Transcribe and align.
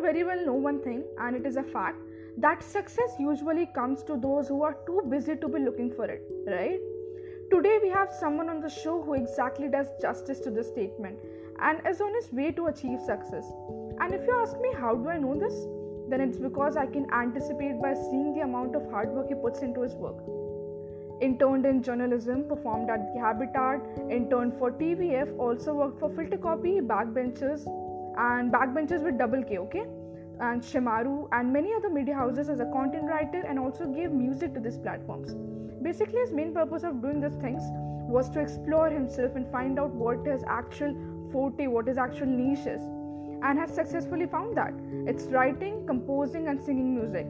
very 0.00 0.24
well 0.24 0.44
know 0.44 0.54
one 0.54 0.80
thing, 0.80 1.04
and 1.18 1.36
it 1.36 1.46
is 1.46 1.56
a 1.56 1.62
fact 1.62 1.98
that 2.36 2.62
success 2.62 3.16
usually 3.18 3.66
comes 3.74 4.02
to 4.04 4.16
those 4.16 4.48
who 4.48 4.62
are 4.62 4.76
too 4.86 5.02
busy 5.08 5.36
to 5.36 5.48
be 5.48 5.58
looking 5.58 5.92
for 5.92 6.04
it, 6.04 6.22
right? 6.46 6.78
Today, 7.50 7.78
we 7.82 7.88
have 7.88 8.12
someone 8.12 8.48
on 8.48 8.60
the 8.60 8.68
show 8.68 9.02
who 9.02 9.14
exactly 9.14 9.68
does 9.68 9.88
justice 10.00 10.38
to 10.40 10.50
this 10.50 10.68
statement 10.68 11.18
and 11.60 11.80
is 11.86 12.00
on 12.00 12.14
his 12.14 12.32
way 12.32 12.52
to 12.52 12.66
achieve 12.66 13.00
success. 13.00 13.50
And 14.00 14.14
if 14.14 14.26
you 14.26 14.34
ask 14.34 14.60
me, 14.60 14.72
how 14.78 14.94
do 14.94 15.08
I 15.08 15.18
know 15.18 15.38
this? 15.38 15.54
Then 16.08 16.20
it's 16.20 16.38
because 16.38 16.76
I 16.76 16.86
can 16.86 17.10
anticipate 17.12 17.80
by 17.82 17.94
seeing 17.94 18.34
the 18.34 18.42
amount 18.42 18.76
of 18.76 18.90
hard 18.90 19.08
work 19.08 19.28
he 19.28 19.34
puts 19.34 19.60
into 19.60 19.82
his 19.82 19.94
work. 19.94 20.16
Interned 21.20 21.66
in 21.66 21.82
journalism, 21.82 22.44
performed 22.48 22.90
at 22.90 23.12
the 23.12 23.20
Habitat, 23.20 23.80
interned 24.08 24.54
for 24.58 24.70
TVF, 24.70 25.36
also 25.38 25.74
worked 25.74 25.98
for 25.98 26.08
Filter 26.10 26.38
Copy, 26.38 26.80
Backbenchers, 26.80 27.66
and 28.18 28.52
Backbenchers 28.52 29.02
with 29.02 29.16
double 29.16 29.42
K, 29.42 29.58
okay? 29.58 29.84
And 30.40 30.62
Shimaru 30.62 31.28
and 31.32 31.52
many 31.52 31.72
other 31.74 31.88
media 31.88 32.14
houses 32.14 32.48
as 32.48 32.60
a 32.60 32.66
content 32.66 33.04
writer 33.04 33.44
and 33.46 33.58
also 33.58 33.86
gave 33.86 34.10
music 34.12 34.54
to 34.54 34.60
these 34.60 34.78
platforms. 34.78 35.34
Basically, 35.82 36.20
his 36.20 36.32
main 36.32 36.52
purpose 36.52 36.82
of 36.82 37.00
doing 37.00 37.20
these 37.20 37.36
things 37.40 37.62
was 38.08 38.28
to 38.30 38.40
explore 38.40 38.90
himself 38.90 39.36
and 39.36 39.50
find 39.52 39.78
out 39.78 39.90
what 39.90 40.26
his 40.26 40.42
actual 40.48 40.94
forte, 41.30 41.66
what 41.66 41.86
his 41.86 41.98
actual 41.98 42.26
niche 42.26 42.66
is, 42.66 42.82
and 43.42 43.58
has 43.58 43.72
successfully 43.72 44.26
found 44.26 44.56
that. 44.56 44.74
It's 45.06 45.24
writing, 45.26 45.86
composing, 45.86 46.48
and 46.48 46.60
singing 46.60 46.94
music. 46.94 47.26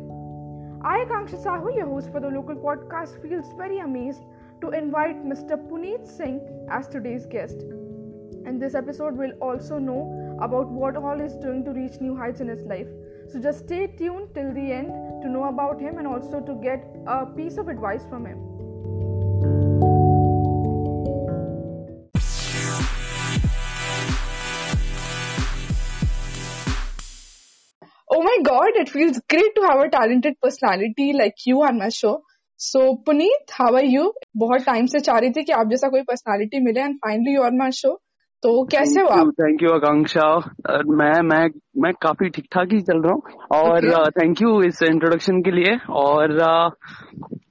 I, 0.83 1.05
Kanksha 1.07 1.43
Sahu, 1.45 1.75
your 1.77 1.87
host 1.87 2.11
for 2.13 2.21
the 2.21 2.29
local 2.29 2.55
podcast, 2.55 3.21
feels 3.21 3.53
very 3.59 3.81
amazed 3.81 4.23
to 4.61 4.71
invite 4.71 5.25
Mr. 5.25 5.59
Puneet 5.69 6.07
Singh 6.07 6.41
as 6.71 6.89
today's 6.89 7.27
guest. 7.27 7.61
In 8.47 8.59
this 8.59 8.75
episode, 8.75 9.17
we'll 9.17 9.37
also 9.41 9.79
know 9.79 10.18
about 10.40 10.70
what 10.70 10.98
all 10.98 11.20
he's 11.20 11.36
doing 11.36 11.64
to 11.66 11.72
reach 11.72 12.00
new 12.02 12.16
heights 12.16 12.42
in 12.42 12.48
his 12.48 12.64
life. 12.64 12.88
So 13.32 13.40
just 13.40 13.66
stay 13.66 13.88
tuned 13.88 14.34
till 14.34 14.54
the 14.54 14.72
end 14.72 14.90
to 15.22 15.30
know 15.30 15.46
about 15.46 15.80
him 15.80 15.98
and 15.98 16.08
also 16.08 16.42
to 16.42 16.56
get 16.56 16.84
a 17.08 17.26
piece 17.26 17.58
of 17.58 17.68
advice 17.68 18.06
from 18.10 18.26
him. 18.26 18.42
Oh 28.16 28.22
my 28.22 28.38
god, 28.44 28.76
it 28.76 28.90
feels 28.90 29.20
great 29.28 29.56
to 29.56 29.62
have 29.64 29.80
a 29.80 29.90
talented 29.90 30.36
personality 30.42 31.14
like 31.14 31.46
you 31.46 31.64
on 31.64 31.80
my 31.80 31.90
show. 31.90 32.24
So 32.58 32.98
Puneet, 33.06 33.50
how 33.52 33.74
are 33.74 33.84
you? 33.84 34.12
बहुत 34.38 34.62
time 34.66 34.86
से 34.88 35.00
चाह 35.00 35.18
रही 35.18 35.32
थी 35.38 35.44
कि 35.44 35.52
आप 35.52 35.70
जैसा 35.70 35.88
कोई 35.96 36.02
personality 36.10 36.60
मिले 36.66 36.82
and 36.82 36.96
finally 37.06 37.34
you 37.34 37.42
are 37.44 37.52
my 37.62 37.72
show 37.80 37.92
तो 38.43 38.51
कैसे 38.73 39.01
हो 39.01 39.07
आप? 39.11 39.31
थैंक 39.41 39.63
यू 39.63 39.71
आकांक्षा 39.71 40.27
मैं 40.89 41.21
मैं 41.29 41.47
मैं 41.83 41.93
काफ़ी 42.03 42.29
ठीक 42.31 42.45
ठाक 42.55 42.73
ही 42.73 42.81
चल 42.81 43.01
रहा 43.03 43.13
हूँ। 43.13 43.23
और 43.55 44.11
थैंक 44.11 44.43
यू 44.43 44.51
इस 44.63 44.83
इंट्रोडक्शन 44.83 45.41
के 45.43 45.51
लिए। 45.51 45.77
और 46.01 46.37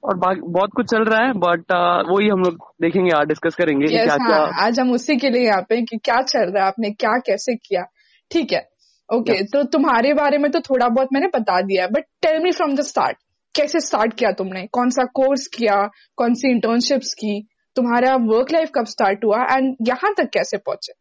और 0.04 0.16
बहुत 0.16 0.70
कुछ 0.76 0.86
चल 0.90 1.04
रहा 1.04 1.26
है 1.26 1.32
बट 1.38 1.72
वही 2.10 2.28
हम 2.28 2.42
लोग 2.42 2.56
देखेंगे 2.82 3.10
आज 3.16 3.26
डिस्कस 3.28 3.54
करेंगे 3.54 3.86
yes, 3.86 4.04
क्या 4.04 4.12
हाँ, 4.12 4.26
क्या 4.26 4.64
आज 4.66 4.80
हम 4.80 4.92
उसी 4.92 5.16
के 5.16 5.30
लिए 5.30 5.44
यहाँ 5.46 5.62
पे 5.68 5.80
कि 5.82 5.96
क्या 6.04 6.20
चल 6.22 6.52
रहा 6.52 6.62
है 6.62 6.68
आपने 6.68 6.90
क्या 6.90 7.16
कैसे 7.26 7.54
किया। 7.56 7.82
ठीक 8.30 8.52
है? 8.52 8.66
ओके 9.08 9.32
okay, 9.32 9.44
तो 9.52 9.62
तुम्हारे 9.64 10.14
बारे 10.14 10.38
में 10.38 10.50
तो 10.50 10.60
थोड़ा 10.60 10.88
बहुत 10.88 11.08
मैंने 11.12 11.26
बता 11.34 11.60
दिया 11.62 11.82
है 11.82 11.90
but 11.90 12.04
tell 12.22 12.42
me 12.42 12.50
from 12.52 12.74
the 12.76 12.80
start 12.84 13.16
कैसे 13.54 13.80
स्टार्ट 13.80 14.14
किया 14.14 14.30
तुमने? 14.32 14.66
कौन 14.72 14.90
सा 14.90 15.04
कोर्स 15.14 15.46
किया? 15.46 15.76
कौन 16.16 16.34
सी 16.34 16.50
इंटर्नशिप्स 16.50 17.12
की? 17.14 17.48
तुम्हारा 17.78 18.14
वर्क 18.26 18.52
लाइफ 18.52 18.70
कब 18.74 18.84
स्टार्ट 18.86 19.24
हुआ 19.24 19.42
एंड 19.50 19.76
यहाँ 19.88 20.12
तक 20.14 20.30
कैसे 20.32 20.56
पहुँचे 20.58 20.92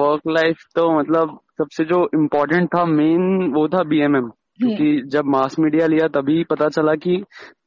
वर्क 0.00 0.28
लाइफ 0.28 0.64
तो 0.74 0.90
मतलब 0.98 1.38
सबसे 1.58 1.84
जो 1.84 2.08
इम्पोर्टेंट 2.14 2.68
था 2.74 2.84
मेन 2.84 3.52
वो 3.54 3.66
था 3.68 3.82
बीएमएम 3.84 4.28
क्योंकि। 4.60 5.02
जब 5.08 5.24
मास 5.26 5.56
मीडिया 5.58 5.86
लिया 5.86 6.06
तभी 6.08 6.42
पता 6.44 6.68
चला 6.68 6.94
कि 6.94 7.16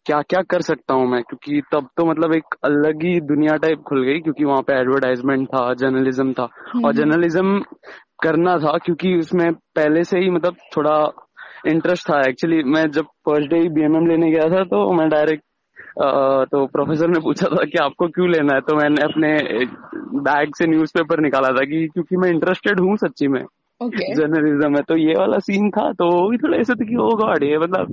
क्या 0.06 0.22
क्या 0.22 0.42
कर 0.42 0.62
सकता 0.62 0.94
हूँ 0.94 1.08
मैं 1.08 1.22
क्योंकि 1.24 1.62
तब 1.72 1.88
तो 1.98 2.06
मतलब 2.06 2.34
एक 2.34 2.56
अलग 2.64 3.04
ही 3.04 3.20
दुनिया 3.22 3.56
टाइप 3.58 3.84
खुल 3.88 4.04
गई 4.04 4.20
क्योंकि 4.20 4.44
वहाँ 4.44 4.62
पे 4.62 4.74
एडवर्टाइजमेंट 4.74 5.48
था 5.48 5.74
जर्नलिज्म 5.74 6.34
था 6.34 6.48
और 6.86 6.94
जर्नलिज्म 6.94 7.46
हम्म। 7.46 7.64
करना 8.24 8.58
था 8.58 8.78
क्योंकि 8.78 9.16
उसमें 9.18 9.52
पहले 9.54 10.04
से 10.04 10.20
ही 10.20 10.30
मतलब 10.30 10.58
थोड़ा 10.78 10.98
इंटरेस्ट 11.68 12.10
था 12.10 12.20
एक्चुअली 12.22 12.64
मैं 12.64 12.86
जब 12.92 13.06
फ़र्स्ट 13.26 13.50
डे 13.50 13.68
बीएमएम 13.70 14.08
लेने 14.08 14.32
गया 14.32 14.50
था 14.50 14.64
तो 14.66 14.92
मैं 14.94 15.10
डायरेक्ट 15.10 15.44
तो 15.98 16.66
प्रोफेसर 16.68 17.08
ने 17.08 17.20
पूछा 17.20 17.48
था 17.48 17.64
कि 17.64 17.78
आपको 17.78 18.08
क्यों 18.08 18.30
लेना 18.30 18.56
है? 18.56 18.62
तो 18.62 18.76
मैंने 18.76 19.02
अपने 19.02 19.66
बैग 20.22 20.56
से 20.56 20.68
न्यूज़पेपर 20.68 21.20
निकाला 21.20 21.50
था 21.50 21.66
कि 21.66 21.88
क्योंकि 21.88 22.18
मैं 22.18 22.30
इंटरेस्टेड 22.30 22.80
हूँ 22.80 22.96
सच्ची 22.98 23.28
में। 23.28 23.44
जर्नलिज्म 23.82 24.72
में 24.74 24.82
तो 24.84 24.96
ये 24.98 25.14
वाला 25.20 25.38
सीन 25.40 25.70
था 25.70 25.92
तो 25.92 26.06
वो 26.06 26.30
भी 26.30 26.38
थोड़ा 26.38 26.58
ऐसा 26.58 26.74
था 26.74 26.86
कि 26.86 26.96
ओ 26.96 27.08
गॉड 27.16 27.44
ये 27.44 27.58
मतलब 27.58 27.88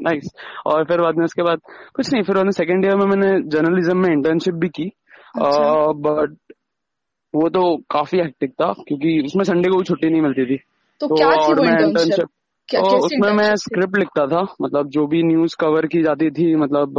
नाइस 0.00 0.30
और 0.66 0.84
फिर 0.84 1.00
बाद 1.00 1.16
में 1.16 1.24
उसके 1.24 1.42
बाद 1.42 1.60
कुछ 1.94 2.12
नहीं 2.12 2.22
फिर 2.22 2.50
सेकेंड 2.52 2.84
ईयर 2.84 2.96
में 2.96 3.06
मैंने 3.06 3.40
जर्नलिज्म 3.48 3.96
में 3.98 4.08
इंटर्नशिप 4.10 4.54
भी 4.54 4.68
की। 4.68 4.90
बट 5.36 5.42
अच्छा। 5.42 6.22
वो 7.34 7.48
तो 7.48 7.76
काफ़ी 7.90 8.18
हेक्टिक 8.18 8.50
था 8.52 8.72
क्योंकि 8.88 9.20
उसमें 9.26 9.44
संडे 9.44 9.68
को 9.68 9.82
छुट्टी 9.82 10.10
नहीं 10.10 10.22
मिलती 10.22 10.44
थी। 10.46 10.56
तो, 10.56 11.06
तो 11.06 11.14
क्या 11.14 11.30
थी 11.30 11.54
वो 11.54 11.64
इंटर्नशिप 11.64 12.28
क्या 12.68 12.80
और 12.80 12.96
उसमें 12.98 13.32
मैं 13.32 13.54
स्क्रिप्ट 13.56 13.98
लिखता 13.98 14.26
था 14.26 14.40
मतलब 14.62 14.88
जो 14.88 15.06
भी 15.06 15.22
न्यूज़ 15.22 15.56
कवर 15.60 15.86
की 15.86 16.02
जाती 16.02 16.30
थी 16.30 16.54
मतलब 16.56 16.98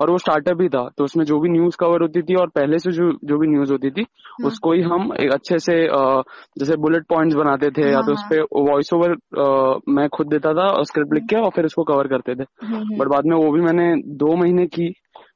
और 0.00 0.10
वो 0.10 0.18
स्टार्टअप 0.18 0.60
ही 0.62 0.68
था 0.68 0.88
तो 0.98 1.04
उसमें 1.04 1.24
जो 1.24 1.38
भी 1.40 1.48
न्यूज़ 1.48 1.76
कवर 1.80 2.02
होती 2.02 2.22
थी 2.22 2.34
और 2.34 2.48
पहले 2.48 2.78
से 2.78 2.92
जो 2.92 3.10
जो 3.24 3.38
भी 3.38 3.46
न्यूज़ 3.46 3.72
होती 3.72 3.90
थी 3.90 4.02
हाँ। 4.02 4.46
उसको 4.46 4.72
ही 4.72 4.82
हम 4.82 5.12
एक 5.20 5.32
अच्छे 5.32 5.58
से 5.58 5.76
जैसे 6.58 6.76
बुलेट 6.76 7.02
पॉइंट्स 7.08 7.36
बनाते 7.36 7.70
थे 7.70 7.82
हाँ, 7.82 7.92
या 7.92 8.00
तो 8.00 8.12
उस 8.12 8.22
पर 8.22 8.42
वॉइस 8.70 8.92
ओवर 8.94 9.16
मैं 9.88 10.08
खुद 10.08 10.26
देता 10.26 10.52
था 10.54 10.68
और 10.68 10.84
स्क्रिप्ट 10.84 11.14
लिख 11.14 11.24
के 11.24 11.36
और 11.36 11.50
फिर 11.50 11.64
उसको 11.64 11.84
कवर 11.84 12.08
करते 12.08 12.34
थे। 12.34 12.42
But 12.42 12.64
hmm, 12.64 12.76
hmm. 12.76 13.08
बाद 13.08 13.26
में 13.26 13.36
वो 13.36 13.52
भी 13.52 13.60
मैंने 13.60 14.02
दो 14.16 14.36
महीने 14.36 14.66
की 14.66 14.92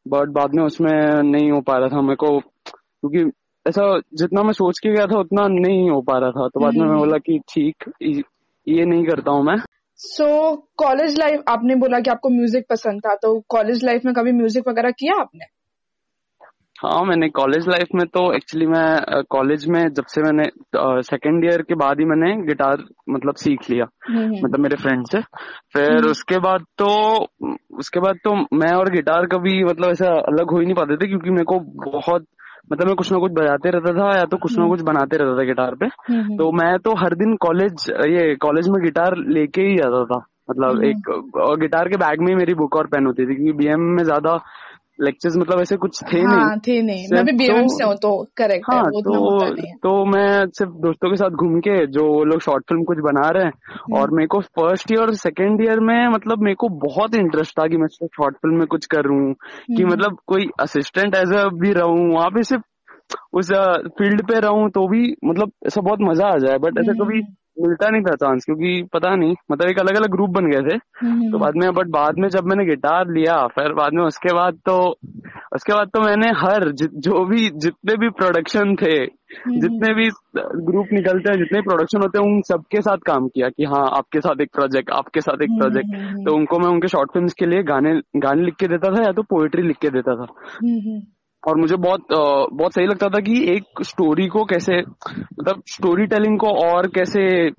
बट 0.08 0.28
बाद 0.28 0.54
में 0.54 0.64
उसमें 0.64 1.22
नहीं 1.22 1.50
हो 1.50 1.60
पा 1.60 1.76
रहा 1.78 1.88
था 1.88 2.00
मेरे 2.00 2.16
को 2.16 2.38
क्योंकि 2.38 3.30
ऐसा 3.68 3.98
जितना 4.14 4.42
मैं 4.42 4.52
सोच 4.52 4.78
के 4.78 4.90
गया 4.90 5.06
था 5.06 5.18
उतना 5.18 5.46
नहीं 5.48 5.90
हो 5.90 6.00
पा 6.00 6.18
रहा 6.18 6.30
था। 6.30 6.48
तो 6.48 6.60
बाद 6.60 6.72
में 6.74 6.80
मैं 6.80 6.88
हम्म, 6.88 6.98
बोला 6.98 7.18
कि 7.18 7.38
ठीक 7.38 7.84
ये 8.66 8.84
नहीं 8.84 9.04
करता 9.04 9.30
हूँ 9.30 9.44
मैं 9.44 9.56
सो 10.00 10.26
कॉलेज 10.76 11.18
लाइफ 11.18 11.42
आपने 11.48 11.74
बोला 11.76 12.00
कि 12.00 12.10
आपको 12.10 12.28
म्यूज़िक 12.30 12.66
पसंद 12.70 13.00
था 13.00 13.14
तो 13.14 13.38
कॉलेज 13.48 13.84
लाइफ 13.84 14.04
में 14.04 14.14
कभी 14.14 14.32
म्यूज़िक 14.32 14.68
वगैरह 14.68 14.90
किया 14.98 15.20
आपने 15.20 15.46
हाँ 16.76 17.02
मैंने 17.04 17.28
कॉलेज 17.28 17.66
लाइफ 17.68 17.88
में 17.94 18.06
तो 18.06 18.20
एक्चुअली 18.32 18.66
मैं 18.66 19.22
कॉलेज 19.30 19.66
में 19.68 19.80
जब 19.88 20.04
से 20.04 20.22
मैंने 20.22 20.44
सेकेंड 21.02 21.44
ईयर 21.44 21.62
के 21.62 21.74
बाद 21.74 21.98
ही 21.98 22.04
मैंने 22.04 22.30
गिटार 22.46 22.84
मतलब 23.10 23.34
सीख 23.36 23.68
लिया 23.70 23.86
हम्म, 24.08 24.18
हम्म। 24.18 24.36
मतलब 24.36 24.60
मेरे 24.60 24.76
फ्रेंड 24.76 25.04
से 25.06 25.20
फिर 25.74 25.90
हम्म। 25.90 26.10
उसके 26.10 26.38
बाद 26.38 26.64
तो 26.78 26.88
उसके 27.78 28.00
बाद 28.00 28.18
तो 28.24 28.34
मैं 28.56 28.72
और 28.72 28.90
गिटार 28.90 29.26
कभी 29.26 29.62
मतलब 29.64 29.90
ऐसा 29.90 30.12
अलग 30.28 30.50
हो 30.50 30.60
ही 30.60 30.64
नहीं 30.64 30.74
पाते 30.74 30.96
थे 30.96 31.08
क्योंकि 31.08 31.30
मेरे 31.30 31.44
को 31.44 31.58
बहुत 31.90 32.26
मतलब 32.72 32.86
मैं 32.86 32.96
कुछ 32.96 33.12
ना 33.12 33.18
कुछ 33.18 33.32
बजाते 33.32 33.70
रहता 33.70 33.92
था 33.92 34.16
या 34.18 34.24
तो 34.24 34.36
कुछ 34.36 34.56
ना 34.56 34.62
हम्म। 34.62 34.70
कुछ 34.70 34.82
बनाते 34.82 35.16
रहता 35.16 35.38
था 35.38 35.44
गिटार 35.44 35.74
पे 35.74 35.86
हम्म, 35.86 36.20
हम्म। 36.20 36.36
तो 36.36 36.50
मैं 36.52 36.78
तो 36.78 36.94
हर 36.94 37.14
दिन 37.14 37.36
कॉलेज 37.36 37.90
ये 37.90 38.34
कॉलेज 38.36 38.68
में 38.68 38.82
गिटार 38.82 39.16
लेके 39.28 39.62
ही 39.62 39.76
जाता 39.76 40.04
था 40.04 40.24
मतलब 40.50 40.84
एक 40.84 41.10
गिटार 41.60 41.88
के 41.88 41.96
बैग 41.96 42.20
में 42.20 42.28
ही 42.28 42.34
मेरी 42.34 42.54
बुक 42.54 42.76
और 42.76 42.86
पेन 42.86 43.06
होती 43.06 43.26
थी 43.26 43.34
क्योंकि 43.34 43.52
बीएम 43.52 43.80
में 43.96 44.02
ज़्यादा 44.04 44.36
लेक्चर्स 45.00 45.36
मतलब 45.36 45.60
ऐसे 45.60 45.76
कुछ 45.76 46.02
थे 46.02 46.20
हाँ, 46.20 46.36
नहीं 46.36 46.58
थे 46.58 46.80
नहीं 46.82 47.06
मैं 47.12 47.24
भी 47.26 47.48
तो, 47.48 47.68
से 47.68 47.84
हूँ 47.84 47.94
तो 47.96 48.12
करेक्ट 48.36 48.66
हाँ 48.70 48.78
है, 48.78 49.00
तो 49.02 49.66
तो 49.82 50.04
मैं 50.04 50.46
सिर्फ़ 50.48 50.72
दोस्तों 50.82 51.10
के 51.10 51.16
साथ 51.16 51.30
घूम 51.30 51.58
के 51.60 51.86
जो 51.86 52.02
लोग 52.24 52.40
शॉर्ट 52.40 52.64
फ़िल्म 52.64 52.84
कुछ 52.84 52.98
बना 52.98 53.28
रहे 53.28 53.44
हैं 53.44 53.52
हम्म। 53.72 53.98
और 53.98 54.10
मेरे 54.10 54.26
को 54.26 54.40
फ़र्स्ट 54.40 54.92
ईयर 54.92 55.00
और 55.00 55.14
सेकेंड 55.16 55.62
ईयर 55.62 55.80
में 55.80 56.08
मतलब 56.08 56.42
मेरे 56.42 56.54
को 56.54 56.68
बहुत 56.68 57.14
इंटरेस्ट 57.14 57.58
था 57.60 57.66
कि 57.66 57.76
मैं 57.76 57.88
शॉर्ट 57.88 58.36
फ़िल्म 58.36 58.58
में 58.58 58.66
कुछ 58.66 58.86
करूँ 58.86 59.32
कि 59.32 59.82
हम्म। 59.82 59.92
मतलब 59.92 60.18
कोई 60.26 60.48
असिस्टेंट 60.60 61.14
एज 61.14 61.32
अ 61.32 61.48
भी 61.54 61.72
रहूँ 61.72 62.12
वहाँ 62.14 62.30
पे 62.30 62.42
सिर्फ़ 62.42 62.64
उस 63.32 63.52
फ़ील्ड 63.98 64.22
पे 64.22 64.40
रहूँ 64.40 64.68
तो 64.70 64.86
भी 64.88 65.16
मतलब 65.24 65.52
ऐसा 65.66 65.80
बहुत 65.80 65.98
मज़ा 66.02 66.26
आ 66.26 66.36
जाए 66.36 66.58
बट 66.58 66.78
ऐसा 66.78 66.92
कभी 66.92 67.18
हम्म। 67.18 67.34
मिलता 67.56 67.88
नहीं 67.90 68.02
था 68.02 68.14
चांस 68.14 68.44
क्योंकि 68.44 68.82
पता 68.92 69.14
नहीं 69.16 69.34
मतलब 69.52 69.68
एक 69.68 69.78
अलग 69.78 69.96
अलग 69.96 70.10
ग्रुप 70.10 70.30
बन 70.30 70.50
गए 70.50 70.60
थे। 70.60 70.78
तो 71.30 71.38
बाद 71.38 71.54
में 71.56 71.72
बट 71.72 71.86
बाद 71.86 72.18
में 72.18 72.28
जब 72.28 72.44
मैंने 72.44 72.64
गिटार 72.64 73.10
लिया 73.10 73.46
फिर 73.46 73.72
बाद 73.72 73.92
में 73.92 74.04
उसके 74.04 74.34
बाद 74.34 74.54
तो 74.54 74.98
उसके 75.54 75.72
बाद 75.72 75.88
तो 75.88 76.00
मैंने 76.00 76.28
हर 76.28 76.70
जो 76.72 77.24
भी 77.24 77.50
जितने 77.50 77.96
भी 77.96 78.08
प्रोडक्शन 78.10 78.74
थे 78.74 79.06
जितने 79.58 79.94
भी 79.94 80.10
ग्रुप 80.64 80.86
निकलते 80.92 81.30
हैं 81.30 81.38
जितने 81.38 81.60
प्रोडक्शन 81.60 82.02
होते 82.02 82.18
हैं 82.18 82.26
उन 82.26 82.40
सबके 82.42 82.80
साथ 82.80 82.96
काम 82.96 83.28
किया 83.28 83.48
कि 83.48 83.64
हाँ 83.64 83.86
आपके 83.96 84.20
साथ 84.20 84.40
एक 84.40 84.50
प्रोजेक्ट 84.52 84.90
आपके 84.90 85.20
साथ 85.20 85.42
एक 85.42 85.50
प्रोजेक्ट 85.58 85.96
तो 86.24 86.36
उनको 86.36 86.58
मैं 86.58 86.68
उनके 86.68 86.88
शॉर्ट 86.88 87.10
फ़िल्म 87.12 87.28
के 87.38 87.46
लिए 87.46 87.62
गाने 87.62 88.00
गाने 88.16 88.42
लिख 88.42 88.54
के 88.54 88.68
देता 88.68 88.90
था 88.90 89.02
या 89.02 89.12
तो 89.12 89.22
पोएट्री 89.22 89.62
लिख 89.62 89.76
के 89.76 89.90
देता 89.90 90.14
था। 90.14 90.26
और 91.46 91.56
मुझे 91.56 91.76
बहुत 91.76 92.06
बहुत 92.52 92.74
सही 92.74 92.86
लगता 92.86 93.08
था 93.08 93.20
कि 93.20 93.52
एक 93.52 93.82
स्टोरी 93.82 94.26
को 94.26 94.44
कैसे 94.44 94.80
मतलब 94.80 95.62
स्टोरी 95.66 96.06
टेलिंग 96.06 96.38
को 96.38 96.46
और 96.46 96.86
कैसे 96.86 97.50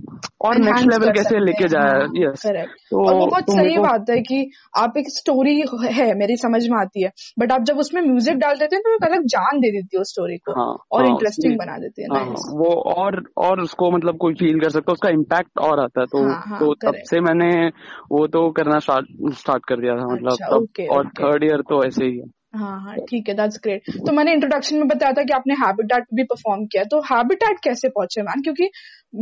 और 0.42 0.57
नेक्स्ट 0.57 0.86
लेवल 0.86 1.12
कैसे 1.12 1.39
लेके 1.39 1.68
जाए 1.68 2.24
यस 2.24 2.45
हाँ, 2.45 2.66
तो 2.66 3.07
और 3.07 3.13
वो 3.16 3.25
बहुत 3.25 3.44
तो 3.44 3.54
सही 3.54 3.78
बात 3.78 4.06
है 4.10 4.22
कि 4.22 4.51
आप 4.78 4.94
एक 4.98 5.06
स्टोरी 5.10 5.63
है 5.83 6.16
मेरी 6.16 6.38
समझ 6.38 6.68
में 6.68 6.78
आती 6.80 7.04
है। 7.04 7.12
बट 7.39 7.51
आप 7.51 7.62
जब 7.62 7.78
उसमें 7.78 8.01
म्यूज़िक 8.01 8.38
डाल 8.38 8.56
देते 8.56 8.75
हैं 8.75 8.83
तो 8.83 8.94
एक 8.94 9.04
अलग 9.04 9.25
जान 9.25 9.60
दे 9.60 9.72
देती 9.72 9.98
है 9.98 10.01
उस 10.01 10.10
स्टोरी 10.10 10.38
को 10.38 10.51
हाँ, 10.51 10.78
और 10.92 11.01
हाँ, 11.01 11.10
इंटरेस्टिंग 11.10 11.57
बना 11.57 11.78
देती 11.78 12.01
है। 12.01 12.07
हाँ, 12.07 12.25
वो 12.51 12.74
और 12.92 13.24
और 13.38 13.62
उसको 13.62 13.92
मतलब 13.92 14.18
कोई 14.18 14.33
फील 14.33 14.60
कर 14.60 14.69
सकता 14.69 14.92
है 14.92 14.94
उसका 14.94 15.10
इम्पैक्ट 15.10 15.60
और 15.60 15.80
आता 15.80 16.01
है। 16.01 16.07
तो 16.07 16.24
हाँ, 16.24 16.44
हाँ, 16.45 16.60
तो 16.60 16.74
तब 16.74 16.95
से 17.04 17.19
मैंने 17.19 17.68
वो 18.12 18.28
तो 18.28 18.51
करना 18.51 18.80
स्टार्ट 18.80 19.07
स्टार्ट 19.33 19.66
कर 19.66 19.75
दिया 19.75 19.95
था 19.95 20.13
मतलब 20.13 20.31
अच्छा, 20.31 20.95
और 20.95 21.07
थर्ड 21.07 21.44
ईयर 21.44 21.62
तो 21.62 21.83
ऐसे 21.86 22.06
ही 22.06 22.18
है। 22.18 22.40
हाँ 22.53 22.80
हाँ 22.81 22.95
ठीक 23.09 23.30
है 23.30 23.33
दैट्स 23.36 23.59
ग्रेट 23.63 23.83
तो 24.06 24.12
मैंने 24.12 24.31
इंट्रोडक्शन 24.33 24.75
में 24.75 24.88
बताया 24.88 25.13
था 25.13 25.24
कि 25.24 25.33
आपने 25.33 25.53
हैबिटेट 25.53 26.06
भी 26.13 26.24
परफॉर्म 26.24 26.65
किया 26.65 26.83
तो 26.83 27.00
हैबिटेट 27.01 27.59
कैसे 27.63 27.89
पहुँचे 27.89 28.21
मैन 28.21 28.42
क्योंकि 28.42 28.69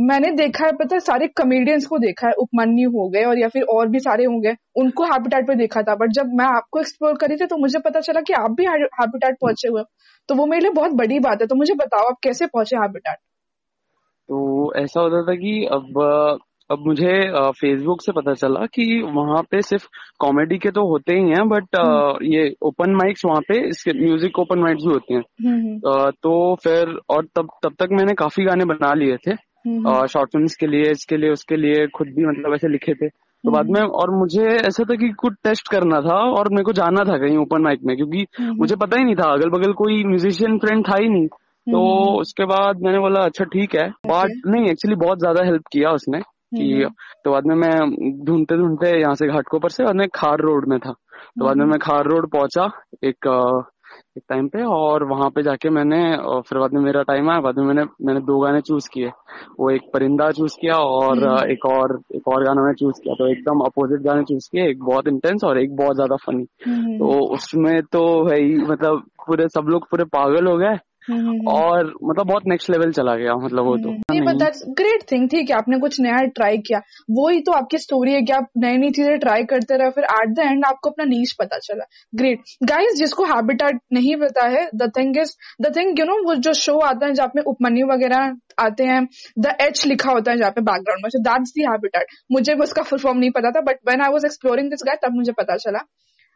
मैंने 0.02 0.30
देखा 0.32 0.64
है, 0.66 0.72
पता 0.72 0.94
है, 0.96 1.00
सारे 1.00 1.26
कमेडियंस 1.36 1.86
को 1.86 1.98
देखा 1.98 2.26
है, 2.26 2.32
उपमन्यु 2.32 2.90
हो 2.90 3.08
गए 3.08 3.24
और 3.24 3.38
या 3.38 3.48
फिर 3.48 3.62
और 3.62 3.88
भी 3.88 4.00
सारे 4.00 4.24
होंगे, 4.24 4.54
उनको 4.76 5.04
हैबिटेट 5.04 5.46
पे 5.46 5.54
देखा 5.54 5.82
था। 5.82 5.94
बट 5.94 6.12
जब 6.12 6.34
मैं 6.34 6.44
आपको 6.46 6.80
एक्सप्लोर 6.80 7.16
करी 7.16 7.36
थी 7.36 7.46
तो 7.46 7.56
मुझे 7.56 7.78
पता 7.78 8.00
चला 8.00 8.20
कि 8.20 8.32
आप 8.32 8.50
भी 8.50 8.66
हैबिटेट 8.66 9.36
पहुँचे 9.40 9.68
हुए 9.68 9.82
तो 10.28 10.34
वो 10.34 10.46
मेरे 10.46 10.62
लिए 10.62 10.70
बहुत 10.70 10.92
बड़ी 10.92 11.18
बात 11.20 11.40
है। 11.40 11.46
तो 11.46 11.54
मुझे 11.54 11.74
बताओ, 11.74 12.08
आप 12.08 12.18
कैसे 12.22 12.46
पहुँचे 12.46 12.76
हैबिटेट 12.76 13.16
तो 14.28 14.72
ऐसा 14.76 15.00
होता 15.00 15.22
था 15.22 15.34
कि 15.34 15.64
अब 15.72 16.38
अब 16.70 16.86
मुझे 16.86 17.12
फेसबुक 17.50 18.02
से 18.02 18.12
पता 18.12 18.34
चला 18.34 18.66
कि 18.66 19.02
वहाँ 19.14 19.42
पे 19.42 19.62
सिर्फ़ 19.62 19.86
कॉमेडी 20.20 20.58
के 20.58 20.70
तो 20.70 20.86
होते 20.88 21.14
ही 21.14 21.30
हैं 21.30 21.48
बट 21.48 21.76
हम्म। 21.78 22.26
ये 22.26 22.54
ओपन 22.62 22.94
माइक्स 22.94 23.24
वहाँ 23.24 23.40
पे 23.40 23.68
इसके 23.68 23.92
म्यूज़िक 23.92 24.38
ओपन 24.38 24.58
माइक्स 24.58 24.84
भी 24.86 24.92
होती 24.92 25.14
हैं। 25.14 25.22
हम्म, 25.46 25.58
हम्म। 25.60 26.10
तो 26.10 26.54
फिर 26.54 26.98
और 27.10 27.26
तब 27.36 27.48
तब 27.62 27.74
तक 27.78 27.88
मैंने 27.92 28.14
काफ़ी 28.14 28.44
गाने 28.44 28.64
बना 28.64 28.92
लिए 28.94 29.16
थे। 29.16 29.34
शॉर्ट 30.08 30.30
फ़िल्म 30.30 30.46
के 30.60 30.66
लिए 30.66 30.90
इसके 30.90 31.16
लिए 31.16 31.30
उसके 31.30 31.56
लिए 31.56 31.86
खुद 31.86 32.06
भी 32.06 32.26
मतलब 32.26 32.54
ऐसे 32.54 32.68
लिखे 32.68 32.94
थे। 32.94 33.08
तो 33.08 33.50
बाद 33.50 33.66
में 33.70 33.80
और 33.80 34.10
मुझे 34.10 34.46
ऐसा 34.46 34.84
था 34.84 34.94
कि 34.94 35.08
कुछ 35.08 35.32
टेस्ट 35.44 35.68
करना 35.68 36.00
था 36.00 36.14
और 36.14 36.48
मेरे 36.50 36.62
को 36.62 36.72
जाना 36.72 37.04
था 37.04 37.18
कहीं 37.18 37.36
ओपन 37.36 37.62
माइक 37.62 37.80
में 37.84 37.96
क्योंकि 37.96 38.26
मुझे 38.40 38.76
पता 38.76 38.98
ही 38.98 39.04
नहीं 39.04 39.14
था 39.14 39.32
अगल 39.32 39.50
बगल 39.50 39.72
कोई 39.72 40.04
म्यूजिशियन 40.04 40.58
फ्रेंड 40.58 40.88
था 40.88 40.96
ही 41.00 41.08
नहीं। 41.08 41.26
तो 41.66 41.80
उसके 42.20 42.44
बाद 42.44 42.80
मैंने 42.82 42.98
बोला 42.98 43.20
अच्छा 43.20 43.44
ठीक 43.44 43.74
है। 43.74 43.88
बट 44.06 44.46
नहीं 44.46 44.66
एक्चुअली 44.66 44.96
बहुत 44.96 45.18
ज़्यादा 45.18 45.44
हेल्प 45.44 45.62
किया 45.72 45.90
उसने। 45.90 46.20
कि 46.52 46.72
हम्म। 46.74 46.94
तो 47.24 47.30
बाद 47.30 47.46
में 47.46 47.54
मैं 47.56 48.24
ढूंढते 48.24 48.56
ढूंढते 48.56 48.98
यहाँ 49.00 49.14
से 49.14 49.28
घाटकोपर 49.28 49.68
से 49.68 49.84
बाद 49.84 49.96
में 49.96 50.08
खार 50.14 50.40
रोड 50.40 50.68
में 50.68 50.78
था 50.78 50.92
तो 50.92 51.44
बाद 51.44 51.56
में 51.56 51.62
हम्म। 51.62 51.70
मैं 51.70 51.78
खार 51.78 52.06
रोड 52.06 52.30
पहुँचा 52.30 52.70
एक 53.04 53.28
एक 54.16 54.22
टाइम 54.28 54.46
पे 54.48 54.62
और 54.64 55.04
वहाँ 55.04 55.28
पे 55.30 55.42
जाके 55.42 55.70
मैंने 55.70 56.00
फिर 56.42 56.58
बाद 56.58 56.72
में 56.72 56.80
मेरा 56.80 57.02
टाइम 57.02 57.30
आया 57.30 57.40
बाद 57.40 57.58
में 57.58 57.64
मैंने 57.64 57.84
मैंने 58.02 58.20
दो 58.20 58.38
गाने 58.40 58.60
चूज़ 58.60 58.88
किए 58.92 59.10
वो 59.60 59.70
एक 59.70 59.90
परिंदा 59.94 60.30
चूज़ 60.30 60.56
किया 60.60 60.76
और 60.76 61.24
हम्म। 61.24 61.50
एक 61.50 61.66
और 61.66 61.98
एक 62.14 62.28
और 62.28 62.44
गाना 62.44 62.62
मैंने 62.62 62.74
चूज़ 62.74 63.00
किया 63.02 63.14
तो 63.14 63.28
एकदम 63.28 63.60
अपोजिट 63.60 64.02
गाने 64.02 64.22
चूज़ 64.22 64.48
किए 64.52 64.68
एक 64.70 64.82
बहुत 64.82 65.08
इंटेंस 65.08 65.44
और 65.44 65.58
एक 65.58 65.76
बहुत 65.76 65.96
ज़्यादा 65.96 66.16
फनी 66.16 66.44
तो 66.98 67.18
उसमें 67.34 67.80
तो 67.92 68.02
भाई 68.24 68.54
मतलब 68.64 69.02
पूरे 69.26 69.48
सब 69.48 69.68
लोग 69.68 69.88
पूरे 69.90 70.04
पागल 70.12 70.46
हो 70.46 70.56
गए 70.56 70.66
हम्म। 70.66 70.78
और 71.48 71.92
मतलब 72.04 72.26
बहुत 72.26 72.42
नेक्स्ट 72.46 72.70
लेवल 72.70 72.92
चला 72.92 73.14
गया 73.14 73.34
मतलब 73.36 73.64
वो 73.64 73.76
तो। 73.76 73.90
ग्रेट 74.72 75.02
थिंग 75.12 75.28
ठीक 75.28 75.50
है 75.50 75.56
आपने 75.56 75.78
कुछ 75.78 76.00
नया 76.00 76.16
ट्राई 76.36 76.58
किया। 76.58 76.78
वो 77.10 77.28
ही 77.28 77.40
तो 77.40 77.52
आपकी 77.52 77.78
स्टोरी 77.78 78.12
है 78.12 78.22
कि 78.22 78.32
आप 78.32 78.48
नई 78.56 78.76
नई 78.76 78.90
चीज़ें 78.90 79.18
ट्राई 79.18 79.44
करते 79.44 79.76
रहे 79.76 79.90
फिर 79.90 80.04
एट 80.04 80.34
द 80.34 80.38
एंड 80.38 80.64
आपको 80.64 80.90
अपना 80.90 81.04
नीच 81.04 81.32
पता 81.32 81.58
चला। 81.58 81.84
ग्रेट 82.14 82.40
गाइस 82.62 82.98
जिसको 82.98 83.24
हैबिटेट 83.24 83.80
नहीं 83.92 84.16
पता 84.16 84.46
है 84.48 84.68
the 84.74 84.90
thing 84.96 85.18
is 85.18 85.34
the 85.62 85.76
thing 85.76 86.00
you 86.00 86.06
know 86.06 86.22
वो 86.24 86.34
जो 86.34 86.52
शो 86.52 86.78
आता 86.78 87.06
है 87.06 87.14
जहाँ 87.14 87.28
पे 87.28 87.40
उपमन्यु 87.40 87.86
वगैरह 87.86 88.36
आते 88.58 88.84
हैं 88.84 89.06
द 89.38 89.56
एच 89.60 89.86
लिखा 89.86 90.12
होता 90.12 90.30
है 90.30 90.38
जहाँ 90.38 90.50
पे 90.50 90.60
बैकग्राउंड 90.60 91.04
में 91.04 91.22
दैट्स 91.22 91.50
दी 91.50 91.62
हैबिटेट 91.62 92.06
मुझे 92.32 92.54
उसका 92.54 92.82
फुल 92.82 92.98
फॉर्म 92.98 93.18
नहीं 93.18 93.30
पता 93.30 93.50
था 93.50 93.60
but 93.60 93.78
when 93.88 94.00
I 94.00 94.12
was 94.12 94.26
exploring 94.26 94.70
this 94.70 94.80
guy 94.86 94.96
तब 95.02 95.14
मुझे 95.14 95.32
पता 95.32 95.56
चला। 95.56 95.78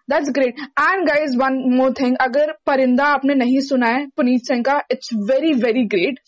That's 0.08 0.30
great 0.30 0.60
and 0.60 1.06
guys 1.08 1.36
one 1.38 1.54
more 1.74 1.92
thing 2.00 2.16
अगर 2.20 2.52
परिंदा 2.66 3.04
आपने 3.08 3.34
नहीं 3.34 3.60
सुना 3.68 3.88
है 3.88 4.06
पुनीत 4.16 4.46
सिंह 4.46 4.62
का 4.62 4.80
इट्स 4.92 5.10
वेरी 5.30 5.52
वेरी 5.60 5.84
ग्रेट 5.94 6.18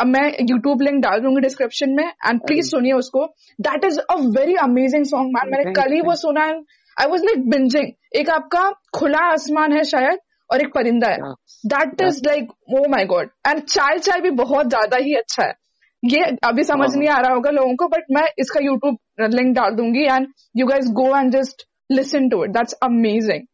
अब 0.00 0.06
मैं 0.06 0.26
यूट्यूब 0.40 0.82
लिंक 0.82 1.00
डाल 1.02 1.20
दूँगी 1.20 1.40
डिस्क्रिप्शन 1.40 1.90
में 1.90 2.04
एंड 2.04 2.40
प्लीज़ 2.40 2.68
सुनिए 2.68 2.92
उसको. 2.92 3.24
That 3.58 3.84
is 3.84 3.98
a 4.00 4.16
very 4.36 4.54
amazing 4.62 5.04
song 5.06 5.32
man 5.34 5.50
मैंने 5.50 5.72
कल 5.72 5.92
ही 5.92 6.00
वो 6.00 6.14
सुना 6.16 6.44
है. 6.44 6.60
आई 6.96 7.06
वॉज़ 7.06 7.24
लाइक 7.24 7.48
बिंजिंग 7.50 7.88
एक 8.16 8.30
आपका 8.30 8.70
खुला 8.94 9.24
आसमान 9.32 9.72
है 9.72 9.82
शायद 9.84 10.18
और 10.50 10.60
एक 10.60 10.72
परिंदा 10.74 11.08
है. 11.08 11.32
That 11.66 12.00
is 12.02 12.20
like 12.26 12.52
oh 12.70 12.86
my 12.90 13.04
god 13.06 13.30
and 13.48 13.62
Chai 13.64 13.98
Chai 13.98 14.20
भी 14.20 14.30
बहुत 14.36 14.68
ज़्यादा 14.68 14.96
ही 14.98 15.14
अच्छा 15.14 15.42
है. 15.42 15.54
ये 16.02 16.22
अभी 16.44 16.62
समझ 16.64 16.88
हाँ। 16.88 16.98
नहीं 16.98 17.08
आ 17.08 17.18
रहा 17.18 17.34
होगा 17.34 17.50
लोगों 17.50 17.74
को 17.76 17.88
बट 17.88 18.04
मैं 18.12 18.26
इसका 18.38 18.60
यूट्यूब 18.62 18.96
लिंक 19.34 19.54
डाल 19.56 19.74
दूँगी 19.74 20.04
and 20.06 20.26
you 20.56 20.66
guys 20.66 20.90
go 20.92 21.16
and 21.16 21.32
just 21.32 21.66
listen 21.92 22.28
to 22.28 22.44
it 22.44 22.50
that's 22.50 22.72
amazing 22.82 23.46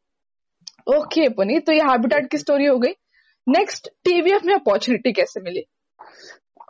okay 0.89 1.29
Puneet 1.29 1.67
तो 1.67 1.73
ये 1.73 1.81
हैबिटेट 1.89 2.31
की 2.31 2.39
स्टोरी 2.39 2.67
हो 2.67 2.79
गई. 2.79 2.93
नेक्स्ट 3.47 3.89
टीवीएफ 4.05 4.45
में 4.45 4.55
अपॉर्चुनिटी 4.55 5.13
कैसे 5.13 5.41
मिली? 5.41 5.65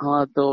हाँ 0.02 0.24
तो 0.26 0.44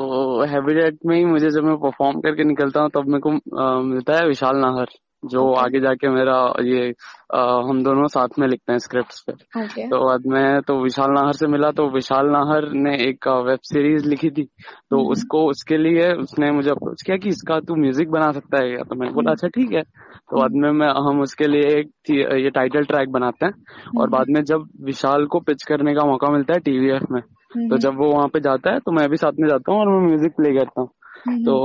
हैबिटेट 0.49 0.97
में 1.05 1.15
ही 1.17 1.25
मुझे 1.25 1.49
जब 1.49 1.63
मैं 1.63 1.75
परफॉर्म 1.79 2.19
करके 2.21 2.43
निकलता 2.43 2.81
हूँ, 2.81 2.89
तब 2.89 3.07
मेरे 3.07 3.19
को 3.21 3.83
मिलता 3.83 4.17
है 4.17 4.27
विशाल 4.27 4.57
नाहर। 4.57 4.87
जो 5.25 5.39
okay. 5.39 5.63
आगे 5.65 5.79
जाके 5.79 6.09
मेरा 6.09 6.53
ये 6.61 6.93
आ, 7.33 7.41
हम 7.69 7.83
दोनों 7.83 8.07
साथ 8.07 8.27
में 8.39 8.47
लिखते 8.47 8.71
हैं 8.71 8.79
स्क्रिप्ट 8.79 9.13
पे 9.27 9.33
okay. 9.65 9.89
तो 9.89 10.05
बाद 10.05 10.23
में 10.27 10.61
तो 10.61 10.83
विशाल 10.83 11.11
नाहर 11.11 11.33
से 11.33 11.47
मिला 11.47 11.71
तो 11.71 11.89
विशाल 11.89 12.27
नाहर 12.27 12.71
ने 12.71 12.95
एक 12.95 13.27
वेब 13.27 13.59
सीरीज़ 13.63 14.07
लिखी 14.07 14.29
थी 14.29 14.43
तो 14.43 14.95
mm-hmm. 14.95 15.11
उसको 15.11 15.49
उसके 15.49 15.77
लिए 15.77 16.11
उसने 16.13 16.51
मुझे 16.51 16.69
अप्रोच 16.69 17.01
किया 17.01 17.17
कि 17.17 17.29
इसका 17.29 17.59
तू 17.59 17.75
म्यूज़िक 17.75 18.09
बना 18.09 18.31
सकता 18.31 18.57
है 18.57 18.71
या 18.71 18.83
तो 18.83 18.95
मैंने 18.95 19.13
बोला 19.13 19.31
अच्छा 19.31 19.47
ठीक 19.47 19.71
है 19.71 19.81
तो 19.81 20.39
बाद 20.39 20.51
में 20.53 20.71
मैं 20.71 20.87
हम 20.87 21.21
उसके 21.21 21.47
लिए 21.47 21.79
एक 21.79 21.89
ये 22.11 22.49
टाइटल 22.49 22.83
ट्रैक 22.83 23.11
बनाते 23.11 23.45
हैं 23.45 23.53
और 23.53 23.91
mm-hmm. 23.91 24.11
बाद 24.11 24.27
में 24.29 24.43
जब 24.43 24.67
विशाल 24.81 25.25
को 25.25 25.39
पिच 25.39 25.63
करने 25.63 25.95
का 25.95 26.05
मौका 26.05 26.27
मिलता 26.27 26.53
है 26.53 26.59
टीवीएफ 26.59 27.03
में 27.11 27.21
तो 27.21 27.59
mm-hmm. 27.59 27.79
जब 27.79 27.97
वो 27.97 28.11
वहाँ 28.11 28.27
पे 28.27 28.39
जाता 28.39 28.71
है 28.71 28.79
तो 28.79 28.91
मैं 28.91 29.09
भी 29.09 29.17
साथ 29.17 29.31
में 29.39 29.49
जाता 29.49 29.71
हूँ 29.71 29.81
और 29.81 29.87
मैं 29.87 30.07
म्यूज़िक 30.07 30.31
प्ले 30.31 30.53
करता 30.53 30.81
हूँ 30.81 30.89
तो 31.29 31.55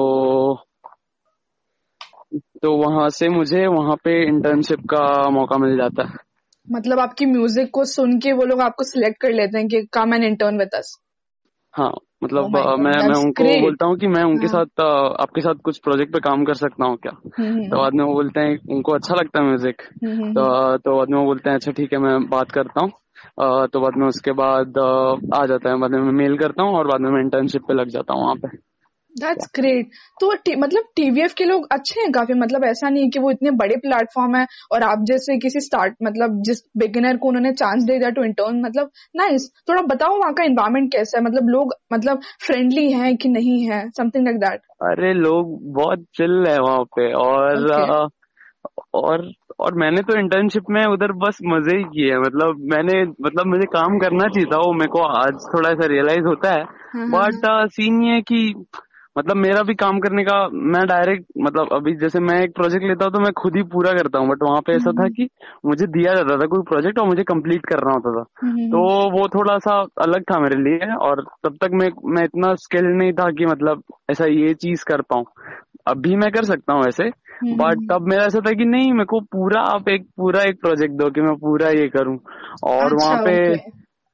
तो 2.63 2.77
वहाँ 2.77 3.09
से 3.09 3.29
मुझे 3.29 3.67
वहाँ 3.67 3.97
पे 3.97 4.29
इंटर्नशिप 4.29 4.81
का 4.81 5.31
मौका 5.31 5.59
मिल 5.59 5.77
जाता 5.77 6.03
है। 6.03 6.15
मतलब 6.73 7.01
आपकी 7.01 7.27
म्यूज़िक 7.27 7.71
को 7.71 7.85
सुन 7.85 8.19
के 8.19 8.33
वो 8.33 8.45
लोग 8.45 8.61
आपको 8.61 8.85
सिलेक्ट 8.85 9.21
कर 9.21 9.33
लेते 9.33 9.59
हैं 9.59 9.69
कि 9.69 9.83
come 9.93 10.15
an 10.15 10.25
intern 10.25 10.59
with 10.59 10.75
us 10.75 10.99
हाँ 11.75 11.93
मतलब 12.25 12.45
oh 12.45 12.51
God, 12.51 12.79
मैं 12.79 13.09
मैं 13.09 13.17
उनको 13.17 13.45
great. 13.45 13.61
बोलता 13.61 13.87
हूँ 13.87 13.97
कि 13.97 14.07
मैं 14.07 14.23
उनके 14.23 14.47
हाँ. 14.47 14.65
साथ 14.65 14.81
आपके 15.21 15.41
साथ 15.41 15.55
कुछ 15.55 15.79
प्रोजेक्ट 15.79 16.13
पे 16.13 16.21
काम 16.21 16.45
कर 16.45 16.55
सकता 16.55 16.85
हूँ 16.85 16.97
क्या? 16.97 17.13
हम्म, 17.39 17.53
हम्म। 17.53 17.69
तो 17.69 17.77
बाद 17.77 17.93
में 17.95 18.05
वो 18.05 18.13
बोलते 18.13 18.41
हैं 18.41 18.59
उनको 18.71 18.93
अच्छा 18.93 19.15
लगता 19.15 19.41
है 19.41 19.47
म्यूज़िक 19.47 19.83
हम्म, 20.05 20.33
तो 20.33 20.77
तो 20.77 20.97
बाद 20.97 21.09
में 21.11 21.19
वो 21.19 21.25
बोलते 21.25 21.51
हैं 21.51 21.57
अच्छा 21.57 21.73
ठीक 21.73 21.93
है 21.93 21.99
मैं 21.99 22.29
बात 22.29 22.51
करता 22.51 22.81
हूँ। 22.81 22.91
तो 23.67 23.81
बाद 23.81 23.93
में 23.97 24.07
उसके 24.07 24.33
बाद 24.33 24.79
आ 25.35 25.47
जाता 25.47 25.71
है। 25.71 25.79
बाद 25.79 25.91
में 25.91 26.01
मैं 26.01 26.13
मेल 26.13 26.37
करता 26.39 26.63
हूँ 26.63 26.75
और 26.75 26.87
बाद 26.87 27.01
में 27.01 27.11
मैं 27.11 27.21
इंटर्नशिप 27.21 27.63
पे 27.69 27.75
लग 27.75 27.89
जाता 27.89 28.15
हूँ 28.15 28.23
वहाँ 28.23 28.35
पे। 28.35 28.49
दैट्स 29.19 29.49
ग्रेट 29.55 29.87
तो 30.21 30.33
मतलब 30.59 30.83
टीवीएफ 30.97 31.33
के 31.33 31.45
लोग 31.45 31.67
अच्छे 31.73 32.01
हैं 32.01 32.13
काफ़ी 32.13 32.35
मतलब 32.35 32.65
ऐसा 32.65 32.89
नहीं 32.89 33.03
है 33.03 33.11
कि 33.11 33.19
वो 33.19 33.31
इतने 33.31 33.51
बड़े 33.51 33.77
प्लेटफॉर्म 33.77 34.37
है 34.37 34.47
और 34.73 34.83
आप 34.83 34.99
जैसे 35.03 35.39
किसी 35.39 35.61
स्टार्ट 35.61 35.95
मतलब 36.03 36.43
जिस 36.43 36.63
बिगिनर 36.77 37.17
को 37.17 37.29
उन्होंने 37.29 37.53
चांस 37.53 37.83
दे 37.83 37.99
दिया 37.99 38.11
टू 38.11 38.25
इंटर्न 38.25 38.61
मतलब 38.61 38.91
नाइस 39.17 39.53
थोड़ा 39.69 39.83
बताओ 39.83 40.19
वहाँ 40.19 40.33
का 40.33 40.45
इन्वायरमेंट 40.45 40.93
कैसा 40.93 41.19
है? 41.19 41.25
मतलब 41.25 41.49
लोग 41.49 41.75
मतलब 41.93 42.21
फ्रेंडली 42.47 42.93
हैं 42.93 43.17
कि 43.17 43.29
नहीं 43.29 43.71
है? 43.71 43.91
समथिंग 43.91 44.25
लाइक 44.25 44.39
दैट 44.39 44.61
अरे 44.83 45.15
लोग 45.15 45.73
बहुत 45.73 45.99
चिल 45.99 46.45
है 46.49 46.59
वहाँ 46.59 46.85
पे 46.85 47.13
और 47.13 47.69
okay. 47.69 48.11
और 48.95 49.33
और 49.61 49.75
मैंने 49.75 50.03
तो 50.03 50.19
इंटर्नशिप 50.19 50.63
में 50.71 50.87
उधर 50.87 51.13
बस 51.13 51.39
मज़े 51.45 51.77
ही 51.77 51.83
किए 51.83 52.19
मतलब 52.19 52.57
मैंने 52.61 53.05
मतलब 53.05 53.47
मुझे 53.47 53.67
काम 53.67 53.99
करना 53.99 54.29
चाहिए 54.29 54.47
था 54.47 54.57
वो 54.57 54.73
मेरे 54.73 54.89
को 54.89 55.03
आज 55.03 55.33
थोड़ा 55.33 55.71
सा 55.71 55.87
रियलाइज़ 55.87 56.25
होता 56.25 56.51
है। 56.51 56.65
बट 56.97 57.47
हाँ, 57.47 57.67
सीन 57.67 57.95
हाँ, 57.95 58.03
हाँ। 58.03 58.09
ये 58.09 58.15
है 58.15 58.21
कि 58.21 58.65
मतलब 59.21 59.37
मेरा 59.37 59.63
भी 59.63 59.75
काम 59.75 59.99
करने 59.99 60.23
का 60.25 60.37
मैं 60.71 60.87
डायरेक्ट 60.87 61.25
मतलब 61.39 61.73
अभी 61.73 61.95
जैसे 61.97 62.21
मैं 62.21 62.41
एक 62.43 62.55
प्रोजेक्ट 62.55 62.85
लेता 62.85 63.05
हूँ 63.05 63.13
तो 63.13 63.21
मैं 63.21 63.33
खुद 63.33 63.57
ही 63.57 63.63
पूरा 63.71 63.93
करता 63.93 64.19
हूँ 64.19 64.29
बट 64.29 64.43
वहाँ 64.43 64.61
पे 64.61 64.73
ऐसा 64.73 64.91
था 64.91 65.03
हम्म। 65.03 65.13
कि 65.13 65.29
मुझे 65.67 65.87
दिया 65.89 66.15
जाता 66.15 66.37
था 66.37 66.47
कोई 66.47 66.63
प्रोजेक्ट 66.69 66.99
और 66.99 67.07
मुझे 67.07 67.23
कंप्लीट 67.25 67.67
करना 67.67 67.93
होता 67.93 68.13
था 68.13 68.25
हम्म। 68.43 68.69
तो 68.69 68.85
वो 69.11 69.27
थोड़ा 69.29 69.59
सा 69.61 69.79
अलग 70.03 70.23
था 70.25 70.39
मेरे 70.41 70.61
लिए 70.61 70.93
और 71.01 71.25
तब 71.45 71.57
तक 71.57 71.75
मैं 71.75 71.91
मैं 72.11 72.25
इतना 72.25 72.55
स्किल 72.61 72.87
नहीं 72.93 73.13
था 73.13 73.31
कि 73.33 73.47
मतलब 73.47 73.83
ऐसा 74.11 74.27
ये 74.27 74.55
चीज़ 74.57 74.85
कर 74.85 75.03
पाऊँ 75.11 75.25
अभी 75.87 76.17
मैं 76.17 76.31
कर 76.33 76.45
सकता 76.45 76.73
हूँ 76.73 76.87
ऐसे 76.87 77.11
बट 77.43 77.77
हम्म। 77.77 77.87
तब 77.87 78.09
मेरा 78.09 78.25
ऐसा 78.25 78.41
था 78.41 78.53
कि 78.53 78.65
नहीं 78.67 78.93
मेरे 78.93 79.05
को 79.07 79.21
पूरा 79.33 79.61
आप 79.69 79.89
एक 79.89 80.07
पूरा 80.17 80.43
एक 80.43 80.61
प्रोजेक्ट 80.61 80.95
दो 80.95 81.11
कि 81.11 81.21
मैं 81.21 81.37
पूरा 81.39 81.69
ये 81.71 81.89
करूँ 81.89 82.17
और 82.65 82.85
अच्छा, 82.85 82.97
वहाँ 82.97 83.23
पे 83.25 83.55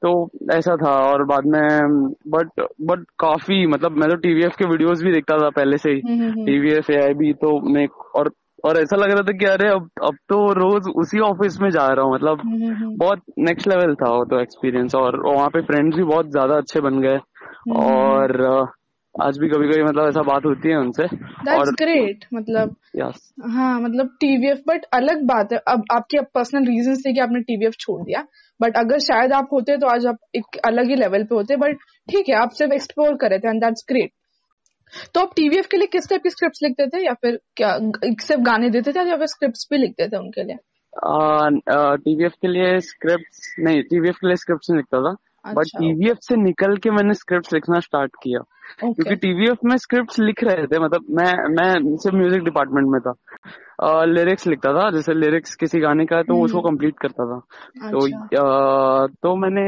तो 0.01 0.29
ऐसा 0.51 0.75
था 0.75 0.91
और 0.91 1.23
बाद 1.23 1.45
में 1.45 1.89
बट 2.27 2.49
बट 2.81 3.05
काफ़ी 3.19 3.67
मतलब 3.67 3.91
मैं 3.91 4.09
तो 4.09 4.15
टीवीएफ 4.15 4.55
के 4.55 4.65
वीडियोस 4.65 5.03
भी 5.03 5.11
देखता 5.11 5.37
था 5.37 5.49
पहले 5.49 5.77
से 5.77 5.89
ही। 5.89 5.95
टीवीएफ 5.95 6.89
हम्म, 6.89 6.99
हम्म, 6.99 7.03
हम्म। 7.03 7.09
ए 7.09 7.13
भी 7.13 7.33
तो 7.33 7.59
मैं 7.73 7.87
और 8.15 8.31
और 8.65 8.77
ऐसा 8.77 8.95
लग 8.95 9.11
रहा 9.11 9.21
था 9.21 9.31
कि 9.31 9.45
अरे 9.45 9.69
अब 9.69 9.89
अब 10.03 10.15
तो 10.29 10.53
रोज 10.53 10.87
उसी 10.95 11.19
ऑफ़िस 11.19 11.61
में 11.61 11.69
जा 11.69 11.87
रहा 11.87 12.05
हूँ 12.05 12.13
मतलब 12.13 12.39
हम्म, 12.39 12.71
हम्म, 12.73 12.97
बहुत 12.97 13.21
नेक्स्ट 13.39 13.67
लेवल 13.67 13.95
था 13.95 14.09
वो 14.11 14.25
तो 14.25 14.39
एक्सपीरियंस 14.39 14.95
और 14.95 15.19
वहाँ 15.25 15.49
पे 15.49 15.61
फ्रेंड्स 15.61 15.97
भी 15.97 16.03
बहुत 16.03 16.31
ज़्यादा 16.31 16.55
अच्छे 16.57 16.81
बन 16.81 17.01
गए। 17.01 17.15
हम्म, 17.15 17.75
और 17.75 18.67
आज 19.21 19.37
भी 19.37 19.47
कभी 19.47 19.67
कभी 19.67 19.83
मतलब 19.83 20.07
ऐसा 20.07 20.21
बात 20.21 20.45
होती 20.45 20.69
है 20.69 20.77
उनसे 20.77 21.03
दैट्स 21.03 21.57
और 21.57 21.71
ग्रेट 21.71 22.25
मतलब 22.33 22.75
यस 22.95 23.33
हाँ 23.43 23.81
मतलब 23.81 24.07
टीवीएफ 24.07 24.61
बट 24.67 24.85
अलग 24.93 25.23
बात 25.23 25.53
है। 25.53 25.57
अब 25.67 25.83
आपके 25.91 26.21
पर्सनल 26.21 26.65
रीजन 26.65 26.95
थे 26.95 27.13
कि 27.13 27.19
आपने 27.19 27.41
टीवीएफ 27.41 27.73
छोड़ 27.79 28.03
दिया 28.03 28.25
बट 28.61 28.77
अगर 28.77 28.99
शायद 28.99 29.33
आप 29.33 29.49
होते 29.53 29.77
तो 29.77 29.87
आज 29.87 30.05
आप 30.05 30.17
एक 30.35 30.57
अलग 30.65 30.89
ही 30.89 30.95
लेवल 30.95 31.23
पे 31.23 31.35
होते 31.35 31.55
बट 31.55 31.75
ठीक 32.09 32.29
है 32.29 32.35
आप 32.35 32.49
सिर्फ़ 32.49 32.73
एक्सप्लोर 32.73 33.15
कर 33.15 33.29
रहे 33.29 33.39
थे 33.39 33.47
एंड 33.47 33.63
दैट्स 33.63 33.85
ग्रेट 33.89 34.11
तो 35.13 35.19
आप 35.19 35.33
टीवीएफ 35.35 35.65
के 35.65 35.77
लिए 35.77 35.87
किस 35.87 36.09
टाइप 36.09 36.23
की 36.23 36.29
स्क्रिप्ट 36.29 36.57
लिखते 36.63 36.87
थे 36.87 37.05
या 37.05 37.13
फिर 37.13 37.39
क्या 37.55 37.77
सिर्फ़ 38.03 38.41
गाने 38.41 38.69
देते 38.69 38.91
थे 38.91 39.09
या 39.09 39.17
फिर 39.17 39.27
स्क्रिप्ट 39.27 39.57
भी 39.71 39.77
लिखते 39.77 40.07
थे 40.07 40.17
उनके 40.17 40.43
लिए? 40.43 40.55
टीवीएफ 41.97 42.31
के 42.41 42.47
लिए 42.47 42.79
स्क्रिप्ट 42.79 43.59
नहीं 43.59 43.81
टीवीएफ 43.81 44.15
के 44.15 44.27
लिए 44.27 44.35
स्क्रिप्ट 44.35 44.69
नहीं 44.69 44.77
लिखता 44.77 45.01
था। 45.01 45.15
बट 45.53 45.59
अच्छा 45.59 45.79
टीवीएफ 45.79 46.17
से 46.21 46.35
निकल 46.35 46.77
के 46.77 46.91
मैंने 46.91 47.13
स्क्रिप्ट 47.13 47.53
लिखना 47.53 47.79
स्टार्ट 47.79 48.11
किया। 48.23 48.39
Okay. 48.39 48.93
क्योंकि 48.95 49.15
टीवीएफ 49.15 49.57
में 49.65 49.77
स्क्रिप्ट 49.77 50.19
लिख 50.19 50.43
रहे 50.43 50.65
थे 50.67 50.79
मतलब 50.79 51.05
मैं 51.11 51.33
मैं 51.49 51.97
सिर्फ़ 51.97 52.15
म्यूज़िक 52.15 52.43
डिपार्टमेंट 52.43 52.87
में 52.87 52.99
था। 53.01 53.13
लिरिक्स 54.05 54.43
uh, 54.43 54.49
लिखता 54.49 54.73
था 54.73 54.89
जैसे 54.91 55.13
लिरिक्स 55.13 55.55
किसी 55.55 55.79
गाने 55.79 56.05
का 56.05 56.17
है 56.17 56.23
तो 56.23 56.41
उसको 56.43 56.59
हम्म। 56.59 56.69
कंप्लीट 56.69 56.95
करता 56.99 57.25
था। 57.25 57.39
तो 57.91 58.05
अच्छा। 58.05 59.03
अ, 59.03 59.07
तो 59.07 59.35
मैंने 59.35 59.65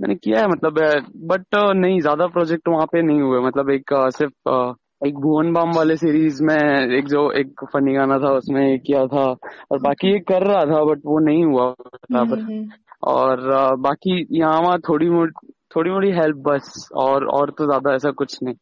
मैंने 0.00 0.14
किया 0.14 0.40
है 0.40 0.48
मतलब 0.48 0.74
बट 1.16 1.54
नहीं 1.76 2.00
ज़्यादा 2.00 2.26
प्रोजेक्ट 2.26 2.68
वहाँ 2.68 2.86
पे 2.86 3.02
नहीं 3.02 3.20
हुए। 3.20 3.40
मतलब 3.40 3.70
एक 3.70 3.94
सिर्फ़ 4.16 4.74
एक 5.06 5.14
भुवन 5.14 5.52
बाम 5.52 5.70
वाले 5.76 5.96
सीरीज़ 5.96 6.42
में 6.44 6.56
एक 6.98 7.08
जो 7.08 7.30
एक 7.32 7.64
फनी 7.72 7.94
गाना 7.94 8.18
था 8.18 8.32
उसमें 8.32 8.78
किया 8.80 9.06
था। 9.06 9.24
और 9.70 9.78
बाकी 9.78 10.12
ये 10.12 10.18
कर 10.18 10.42
रहा 10.42 10.64
था 10.64 10.84
बट 10.84 10.98
वो 11.06 11.18
नहीं 11.18 11.44
हुआ। 11.44 11.64
हम्म 11.64 12.14
बराबर 12.14 12.38
हम्म 12.38 12.52
हम्म। 12.52 12.68
और 13.02 13.40
बाकी 13.76 14.26
यहाँ 14.30 14.60
वहाँ 14.60 14.78
थोड़ी 14.78 15.10
मोड़ी 15.10 15.52
थोड़ी 15.76 15.90
मोड़ी 15.90 16.10
हेल्प 16.10 16.36
बस 16.36 16.88
और 16.94 17.26
और 17.26 17.50
तो 17.50 17.66
ज़्यादा 17.66 17.94
ऐसा 17.94 18.10
कुछ 18.10 18.38
नहीं। 18.42 18.54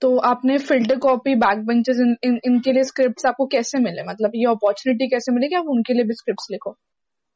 तो 0.00 0.16
आपने 0.18 0.58
फ़िल्टर 0.58 0.98
कॉपी 0.98 1.34
बैक 1.34 1.66
बेंचेस 1.66 1.96
इन, 2.00 2.16
इन, 2.24 2.40
इनके 2.44 2.72
लिए 2.72 2.82
स्क्रिप्ट्स 2.82 3.26
आपको 3.26 3.46
कैसे 3.46 3.78
मिले? 3.78 4.02
मतलब 4.02 4.30
ये 4.34 4.44
अपॉर्चुनिटी 4.44 5.08
कैसे 5.08 5.32
मिली 5.32 5.48
कि 5.48 5.54
आप 5.54 5.68
उनके 5.68 5.92
लिए 5.92 6.04
भी 6.04 6.14
स्क्रिप्ट्स 6.14 6.46
लिखो? 6.50 6.70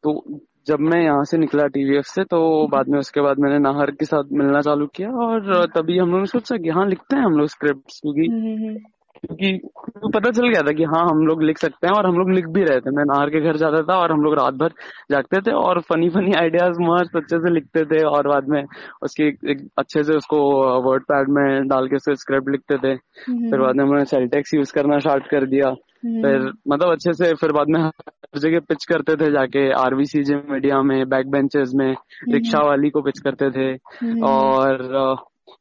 तो 0.04 0.40
जब 0.66 0.80
मैं 0.80 1.00
यहाँ 1.02 1.24
से 1.24 1.38
निकला 1.38 1.66
टीवीएफ 1.66 2.04
से 2.04 2.24
तो 2.24 2.66
बाद 2.66 2.88
में 2.88 2.98
उसके 2.98 3.20
बाद 3.20 3.38
मैंने 3.38 3.58
नाहर 3.58 3.90
के 3.90 4.04
साथ 4.04 4.24
मिलना 4.32 4.60
चालू 4.60 4.86
किया 4.86 5.10
और 5.10 5.66
तभी 5.66 5.98
हम 5.98 6.08
लोगों 6.08 6.20
ने 6.20 6.26
सोचा 6.26 6.56
कि 6.56 6.68
हाँ 6.68 6.86
लिखते 6.86 7.16
हैं 7.16 7.22
हम 7.22 7.32
लोग 7.32 7.48
स्क्रिप्ट 7.48 7.90
क्योंकि 8.02 8.26
हम्म 8.26 8.46
हम्म 8.46 8.68
हम्म। 8.68 8.78
क्योंकि 9.22 9.68
पता 10.14 10.30
चल 10.30 10.48
गया 10.48 10.62
था 10.62 10.72
कि 10.72 10.84
हाँ 10.84 11.08
हम 11.10 11.26
लोग 11.26 11.42
लिख 11.42 11.58
सकते 11.58 11.86
हैं 11.86 11.94
और 11.94 12.06
हम 12.06 12.18
लोग 12.18 12.30
लिख 12.30 12.46
भी 12.46 12.62
रहे 12.64 12.80
थे। 12.80 12.90
मैं 12.90 13.04
नाहर 13.04 13.30
के 13.30 13.40
घर 13.40 13.56
जाता 13.56 13.82
था 13.82 13.96
और 13.96 14.12
हम 14.12 14.20
लोग 14.20 14.34
रात 14.34 14.54
भर 14.54 14.68
जागते 15.10 15.40
थे 15.40 15.52
और 15.52 15.80
फनी 15.80 16.08
फनी 16.08 16.32
आइडियाज़ 16.32 16.80
मस्त 16.80 17.16
अच्छे 17.16 17.38
से 17.38 17.50
लिखते 17.54 17.84
थे 17.84 18.04
और 18.06 18.28
बाद 18.28 18.48
में 18.48 18.64
उसकी 19.02 19.24
एक, 19.24 19.68
अच्छे 19.78 20.02
से 20.02 20.16
उसको 20.16 20.38
वर्ड 20.80 21.02
पैड 21.02 21.28
में 21.28 21.68
डाल 21.68 21.86
के 21.86 21.96
उससे 21.96 22.14
स्क्रिप्ट 22.14 22.50
लिखते 22.50 22.76
थे। 22.76 22.98
हम्म। 23.32 23.50
फिर 23.50 23.60
बाद 23.60 23.76
में 23.76 23.84
हमने 23.84 24.04
सेलटेक्स 24.04 24.54
यूज़ 24.54 24.72
करना 24.74 24.98
स्टार्ट 24.98 25.26
कर 25.26 25.46
दिया। 25.46 25.68
हम्म। 25.68 26.22
फिर 26.22 26.52
मतलब 26.68 26.92
अच्छे 26.92 27.12
से 27.12 27.34
फिर 27.34 27.52
बाद 27.52 27.66
में 27.68 27.80
हर 27.80 28.38
जगह 28.38 28.58
पिच 28.58 28.84
करते 28.84 29.16
थे 29.16 29.32
जाके 29.32 29.72
आरबीसीजे 29.72 30.34
मीडिया 30.50 30.82
में 30.82 31.08
बैक 31.08 31.30
बेंचेस 31.30 31.72
में 31.74 31.94
रिक्शा 32.28 32.66
वाली 32.66 32.90
को 32.90 33.02
पिच 33.02 33.18
करते 33.18 33.50
थे। 33.50 33.78
हम्म। 34.06 34.24
और 34.24 35.16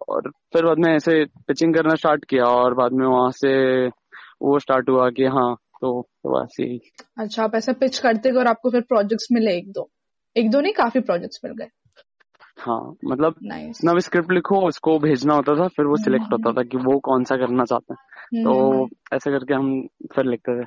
और 0.09 0.29
फिर 0.53 0.65
बाद 0.65 0.77
में 0.77 0.95
ऐसे 0.95 1.25
पिचिंग 1.25 1.75
करना 1.75 1.95
स्टार्ट 1.95 2.25
किया 2.25 2.45
और 2.45 2.73
बाद 2.73 2.91
में 2.91 3.07
वहाँ 3.07 3.31
से 3.31 3.87
वो 4.41 4.59
स्टार्ट 4.59 4.89
हुआ 4.89 5.09
कि 5.09 5.23
हाँ 5.23 5.55
तो, 5.81 6.07
तो 6.23 6.29
बस 6.29 6.55
यही। 6.59 6.79
अच्छा 7.17 7.43
आप 7.43 7.55
ऐसा 7.55 7.73
पिच 7.73 7.99
करते 7.99 8.31
गए 8.31 8.39
और 8.39 8.47
आपको 8.47 8.69
फिर 8.69 8.81
प्रोजेक्ट्स 8.81 9.27
मिले 9.31 9.57
एक 9.57 9.71
दो। 9.71 9.89
एक 10.37 10.49
दो 10.49 10.61
नहीं 10.61 10.73
काफ़ी 10.73 10.99
प्रोजेक्ट्स 10.99 11.39
मिल 11.45 11.53
गए। 11.53 11.67
हाँ 12.57 12.95
मतलब 13.05 13.35
जितना 13.43 13.99
स्क्रिप्ट 13.99 14.31
लिखो 14.31 14.67
उसको 14.67 14.99
भेजना 14.99 15.33
होता 15.33 15.55
था 15.55 15.67
फिर 15.67 15.85
वो 15.85 15.97
सिलेक्ट 15.97 16.33
होता 16.33 16.51
था 16.51 16.63
कि 16.63 16.77
वो 16.77 16.99
कौन 16.99 17.23
सा 17.23 17.35
करना 17.35 17.63
चाहते 17.63 17.93
हैं। 17.93 17.99
तो 18.43 18.87
ऐसे 19.13 19.31
करके 19.31 19.53
हम 19.53 19.87
फिर 20.15 20.25
लिखते 20.25 20.61
थे। 20.61 20.65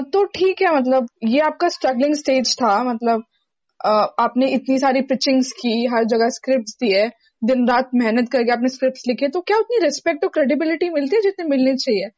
तो 0.00 0.24
ठीक 0.24 0.62
है 0.62 0.76
मतलब 0.76 1.08
ये 1.24 1.40
आपका 1.40 1.68
स्ट्रगलिंग 1.68 2.14
स्टेज 2.14 2.56
था 2.62 2.84
मतलब 2.84 3.24
आपने 4.20 4.46
इतनी 4.46 4.78
सारी 4.78 5.00
पिचिंग्स 5.00 5.52
की 5.52 5.86
हर 5.86 6.04
जगह 6.04 6.28
स्क्रिप्ट्स 6.28 6.72
दिए 6.72 7.10
दिन 7.44 7.68
रात 7.68 7.90
मेहनत 7.94 8.28
करके 8.28 8.52
आपने 8.52 8.68
स्क्रिप्ट 8.68 9.08
लिखे 9.08 9.28
तो 9.28 9.40
क्या 9.40 9.56
उतनी 9.56 9.78
रिस्पेक्ट 9.84 10.24
और 10.24 10.30
क्रेडिबिलिटी 10.30 10.90
मिलती 10.90 11.16
है 11.16 11.22
जितनी 11.22 11.48
मिलनी 11.48 11.76
चाहिए? 11.76 12.08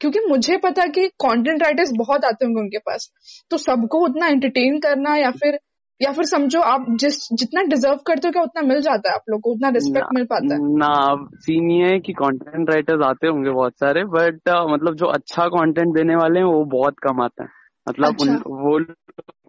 क्योंकि 0.00 0.20
मुझे 0.28 0.56
पता 0.56 0.82
है 0.82 0.88
कि 0.88 1.08
कंटेंट 1.08 1.62
राइटर्स 1.62 1.92
बहुत 1.96 2.24
आते 2.24 2.44
होंगे 2.44 2.60
उनके 2.60 2.78
पास। 2.78 3.10
तो 3.50 3.56
सबको 3.56 3.98
उतना 3.98 4.26
एंटरटेन 4.26 4.78
करना 4.78 5.16
या 5.16 5.30
फिर 5.30 5.58
या 6.00 6.12
फिर 6.12 6.24
समझो 6.24 6.60
आप 6.60 6.86
जिस 6.90 7.28
जितना 7.32 7.62
डिजर्व 7.62 7.96
करते 7.96 8.28
हो 8.28 8.32
क्या 8.32 8.42
उतना 8.42 8.62
मिल 8.62 8.80
जाता 8.80 9.08
है 9.08 9.14
आप 9.14 9.22
लोग 9.30 9.40
को 9.40 9.52
उतना 9.52 9.68
रिस्पेक्ट 9.68 10.08
मिल 10.14 10.24
पाता 10.24 10.54
है। 10.54 10.60
ना 10.78 11.26
सीन 11.34 11.70
ये 11.70 11.90
है 11.90 11.98
कि 12.00 12.12
कंटेंट 12.12 12.70
राइटर्स 12.70 13.04
आते 13.04 13.26
होंगे 13.26 13.50
बहुत 13.50 13.72
सारे 13.72 14.04
बट 14.04 14.40
uh, 14.48 14.72
मतलब 14.72 14.94
जो 14.94 15.06
अच्छा 15.06 15.46
कंटेंट 15.46 15.94
देने 15.94 16.16
वाले 16.16 16.38
हैं 16.38 16.46
वो 16.46 16.64
बहुत 16.64 16.94
कम 17.02 17.22
आते 17.22 17.42
हैं। 17.42 17.50
मतलब 17.88 18.20
उन 18.20 18.28
अच्छा 18.28 18.56
वो 18.64 18.78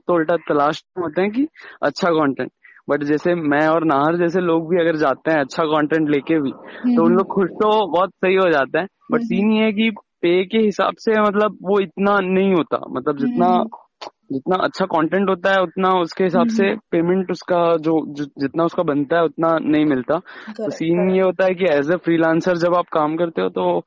तो 0.07 0.13
उल्टा 0.13 0.37
तलाश 0.37 0.83
होते 0.99 1.21
हैं 1.21 1.31
कि 1.31 1.47
अच्छा 1.83 2.09
कंटेंट 2.09 2.51
बट 2.89 3.03
जैसे 3.03 3.33
मैं 3.35 3.67
और 3.67 3.85
नाहर 3.85 4.17
जैसे 4.17 4.41
लोग 4.41 4.69
भी 4.69 4.79
अगर 4.81 4.95
जाते 4.95 5.31
हैं 5.31 5.39
अच्छा 5.39 5.63
कंटेंट 5.63 6.09
लेके 6.09 6.39
भी 6.41 6.49
हम्म 6.49 6.95
तो 6.95 7.01
उन 7.01 7.07
हम्म। 7.07 7.17
लोग 7.17 7.27
खुश 7.27 7.49
तो 7.61 7.69
बहुत 7.87 8.09
सही 8.09 8.35
हो 8.35 8.49
जाते 8.51 8.79
हैं। 8.79 8.87
But 9.11 9.15
hmm. 9.15 9.25
सीन 9.25 9.51
ये 9.51 9.63
है 9.63 9.71
कि 9.71 9.89
पे 10.21 10.43
के 10.45 10.57
हिसाब 10.57 10.93
से 10.99 11.21
मतलब 11.21 11.57
वो 11.63 11.79
इतना 11.79 12.19
नहीं 12.21 12.53
होता। 12.53 12.77
मतलब 12.89 13.15
हम्म 13.15 13.25
जितना 13.25 13.47
हम्म। 13.47 14.07
जितना 14.31 14.55
अच्छा 14.63 14.85
कंटेंट 14.85 15.29
होता 15.29 15.51
है 15.51 15.61
उतना 15.61 15.89
उसके 15.99 16.23
हिसाब 16.23 16.41
हम्म 16.41 16.55
से 16.55 16.65
हम्म। 16.65 16.79
पेमेंट 16.91 17.31
उसका 17.31 17.61
जो 17.77 17.93
जितना 18.15 18.63
उसका 18.63 18.83
बनता 18.83 19.17
है 19.17 19.23
उतना 19.23 19.57
नहीं 19.61 19.85
मिलता। 19.85 20.17
तो 20.49 20.69
सीन 20.69 21.09
ये 21.11 21.21
होता 21.21 21.45
है 21.45 21.53
कि 21.53 21.65
एज 21.65 21.91
ए 21.91 21.95
फ्रीलांसर 21.95 22.57
जब 22.57 22.75
आप 22.75 22.85
काम 22.93 23.15
करते 23.17 23.41
हो 23.41 23.49
तो 23.49 23.83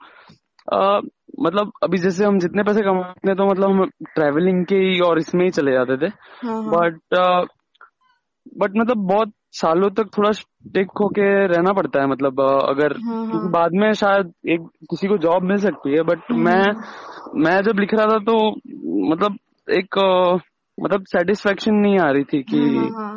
आ, 0.73 1.00
मतलब 1.40 1.71
अभी 1.82 1.99
जैसे 1.99 2.25
हम 2.25 2.38
जितने 2.38 2.62
पैसे 2.62 2.80
कमाते 2.80 3.28
हैं 3.28 3.37
तो 3.37 3.47
मतलब 3.47 3.71
हम 3.71 3.85
ट्रैवलिंग 4.14 4.64
के 4.66 4.76
ही 4.76 4.99
और 5.00 5.18
इसमें 5.18 5.44
ही 5.44 5.50
चले 5.50 5.73
जाते 5.73 5.97
थे। 5.97 6.11
हाँ 6.47 6.62
हाँ। 6.62 6.71
बट 6.71 7.16
बट 8.58 8.72
मतलब 8.76 8.96
बहुत 8.96 9.32
सालों 9.52 9.90
तक 9.90 10.11
थोड़ा 10.18 10.32
स्टिक 10.32 10.87
होके 11.00 11.46
रहना 11.46 11.72
पड़ता 11.72 12.00
है 12.00 12.06
मतलब 12.06 12.40
अगर 12.40 12.92
हाँ 12.92 13.26
हाँ। 13.26 13.50
बाद 13.50 13.70
में 13.72 13.92
शायद 13.92 14.32
एक 14.49 14.61
किसी 14.90 15.08
को 15.08 15.18
जॉब 15.18 15.42
मिल 15.42 15.56
सकती 15.56 15.92
है 15.92 16.02
बट 16.02 16.18
हाँ. 16.18 16.38
मैं 16.38 16.72
मैं 17.42 17.62
जब 17.62 17.78
लिख 17.78 17.94
रहा 17.94 18.06
था 18.06 18.18
तो 18.18 18.50
मतलब 19.12 19.38
एक 19.70 19.99
मतलब 20.80 21.04
सेटिस्फेक्शन 21.04 21.75
नहीं 21.75 21.99
आ 21.99 22.11
रही 22.11 22.25
थी 22.25 22.37
हाँ 22.37 22.44
कि 22.50 22.76
हाँ 22.76 22.90
हाँ 22.90 23.16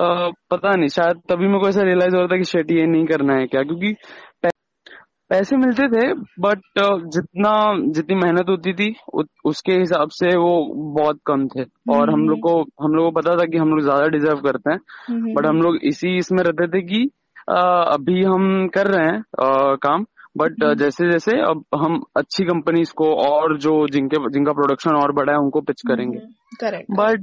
आ, 0.00 0.30
पता 0.50 0.76
नहीं 0.76 0.88
शायद 0.88 1.16
तभी 1.16 1.46
मेरे 1.46 1.60
को 1.60 1.68
ऐसा 1.68 1.82
रियलाइज़ 1.82 2.14
हो 2.14 2.18
रहा 2.18 2.28
था 2.28 2.36
कि 2.36 2.44
शेट 2.44 2.70
ये 2.70 2.86
नहीं 2.86 3.06
करना 3.06 3.34
है 3.34 3.46
क्या? 3.46 3.62
क्योंकि 3.62 3.94
पैसे 5.30 5.56
मिलते 5.56 5.86
थे 5.88 6.12
बट 6.40 6.60
जितना 7.14 7.52
जितनी 7.92 8.16
मेहनत 8.16 8.48
होती 8.48 8.72
थी 8.74 8.94
उ, 9.14 9.22
उसके 9.44 9.72
हिसाब 9.72 10.08
से 10.10 10.36
वो 10.36 10.52
बहुत 10.94 11.20
कम 11.26 11.46
थे। 11.48 11.64
और 11.90 12.10
हम 12.10 12.28
लोग 12.28 12.38
को 12.38 12.60
हम 12.84 12.94
लोग 12.94 13.04
को 13.04 13.20
पता 13.20 13.36
था 13.36 13.44
कि 13.44 13.58
हम 13.58 13.70
लोग 13.70 13.82
ज़्यादा 13.82 14.06
डिजर्व 14.08 14.40
करते 14.40 14.72
हैं। 14.72 15.32
बट 15.34 15.46
हम 15.46 15.62
लोग 15.62 15.76
इसी 15.84 16.16
इसमें 16.18 16.42
रहते 16.42 16.66
थे 16.68 16.82
कि 16.82 17.08
अ, 17.48 17.60
अभी 17.92 18.22
हम 18.24 18.68
कर 18.68 18.86
रहे 18.86 19.06
हैं 19.06 19.18
अ, 19.18 19.74
काम 19.82 20.04
बट 20.38 20.64
जैसे 20.78 21.10
जैसे 21.10 21.32
अब 21.40 21.64
हम 21.74 22.02
अच्छी 22.16 22.44
कंपनीज़ 22.44 22.92
को 22.96 23.14
और 23.14 23.56
जो 23.58 23.72
जिनके 23.88 24.16
जिनका 24.30 24.52
प्रोडक्शन 24.52 24.94
और 24.94 25.12
बड़ा 25.12 25.32
है 25.32 25.38
उनको 25.38 25.60
पिच 25.60 25.80
करेंगे। 25.88 26.18
करेक्ट 26.60 26.90
बट 26.90 27.20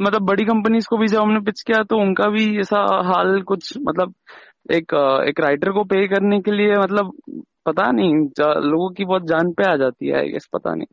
मतलब 0.00 0.22
बड़ी 0.22 0.44
कंपनीज़ 0.44 0.86
को 0.90 0.96
भी 0.96 1.06
जब 1.06 1.20
हमने 1.20 1.40
पिच 1.40 1.62
किया 1.62 1.82
तो 1.82 1.96
उनका 1.98 2.28
भी 2.30 2.46
ऐसा 2.60 2.78
हाल 3.04 3.40
कुछ 3.42 3.72
मतलब 3.78 4.14
एक 4.70 4.94
एक 5.28 5.40
राइटर 5.40 5.70
को 5.70 5.84
पे 5.84 6.06
करने 6.08 6.40
के 6.40 6.50
लिए 6.50 6.76
मतलब 6.76 7.12
पता 7.66 7.90
नहीं 7.92 8.14
लोगों 8.70 8.90
की 8.90 9.04
बहुत 9.04 9.22
जान 9.22 9.52
पे 9.52 9.70
आ 9.72 9.76
जाती 9.76 10.08
है 10.08 10.18
आई 10.18 10.38
पता 10.52 10.74
नहीं। 10.74 10.86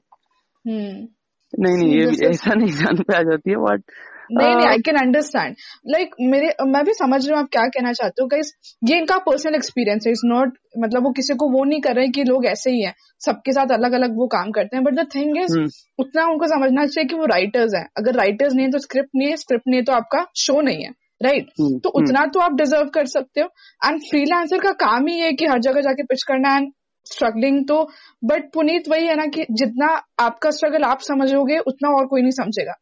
हम्म। 0.66 1.08
नहीं 1.54 1.78
नहीं 1.78 2.00
ये 2.00 2.30
ऐसा 2.30 2.54
नहीं 2.54 2.72
जान 2.72 2.98
पे 2.98 3.18
आ 3.18 3.22
जाती 3.22 3.52
है 3.52 3.58
बट 3.58 3.84
नहीं 4.32 4.56
नहीं 4.56 4.68
आई 4.68 4.78
कैन 4.78 4.96
अंडरस्टैंड 4.96 5.56
लाइक 5.88 6.10
मेरे 6.22 6.54
मैं 6.66 6.84
भी 6.86 6.94
समझ 6.94 7.26
रही 7.26 7.34
हूँ 7.34 7.40
आप 7.40 7.50
क्या 7.52 7.66
कहना 7.68 7.92
चाहते 7.94 8.22
हो 8.22 8.28
गाइस 8.28 8.54
ये 8.84 8.98
इनका 8.98 9.18
पर्सनल 9.18 9.56
एक्सपीरियंस 9.56 10.08
है 10.08 10.12
इज़ 10.12 10.22
नॉट 10.26 10.58
मतलब 10.80 11.04
वो 11.04 11.12
किसी 11.12 11.34
को 11.34 11.50
वो 11.50 11.64
नहीं 11.64 11.82
कर 11.82 11.96
रहे 11.96 12.08
कि 12.08 12.24
लोग 12.24 12.46
ऐसे 12.46 12.72
ही 12.72 12.82
हैं 12.82 12.94
सबके 13.26 13.52
साथ 13.52 13.72
अलग 13.72 13.94
अलग 13.94 14.16
वो 14.18 14.28
काम 14.28 14.52
करते 14.52 14.78
हैं 14.78 14.86
बट 14.86 14.94
द 14.94 15.08
थिंग 15.16 15.38
इज़ 15.38 15.58
उतना 16.00 16.26
उनको 16.26 16.48
समझना 16.48 16.86
चाहिए 16.86 17.08
कि 17.08 17.16
वो 17.16 17.26
राइटर्स 17.26 17.76
हैं। 17.76 17.86
अगर 17.98 18.16
राइटर्स 18.16 18.54
नहीं 18.54 18.66
है 18.66 18.72
तो 18.72 18.80
स्क्रिप्ट 18.80 19.10
नहीं 19.16 19.30
है 19.30 19.36
स्क्रिप्ट 19.36 19.68
नहीं 19.68 19.80
है 19.80 19.84
तो 19.84 19.94
आपका 19.94 20.26
शो 20.38 20.62
नहीं 20.62 20.84
है। 20.84 20.92
राइट 21.24 21.50
हम्म 21.60 21.78
तो 21.80 21.90
हम्म 21.90 22.04
उतना 22.04 22.26
तो 22.28 22.40
आप 22.40 22.54
डिजर्व 22.56 22.90
कर 22.94 23.06
सकते 23.08 23.42
हो। 23.42 23.48
एंड 23.82 24.00
फ्रीलांसर 24.02 24.60
का 24.60 24.72
काम 24.80 25.08
ही 25.08 25.20
है 25.20 25.32
कि 25.34 25.46
हर 25.46 25.60
जगह 25.62 25.82
जाके 25.82 26.04
पिच 26.04 26.24
करना 26.28 26.56
एंड 26.58 26.72
स्ट्रगलिंग 27.06 27.64
तो 27.68 27.82
बट 28.24 28.52
पुनीत 28.54 28.90
वही 28.90 29.08
है 29.08 29.16
ना 29.16 29.26
कि 29.28 29.46
जितना 29.54 29.88
आपका 30.22 30.50
स्ट्रगल 30.52 30.84
आप 30.86 31.00
समझोगे 31.02 31.58
उतना 31.68 31.90
और 31.98 32.06
कोई 32.08 32.22
नहीं 32.22 32.32
समझेगा। 32.34 32.74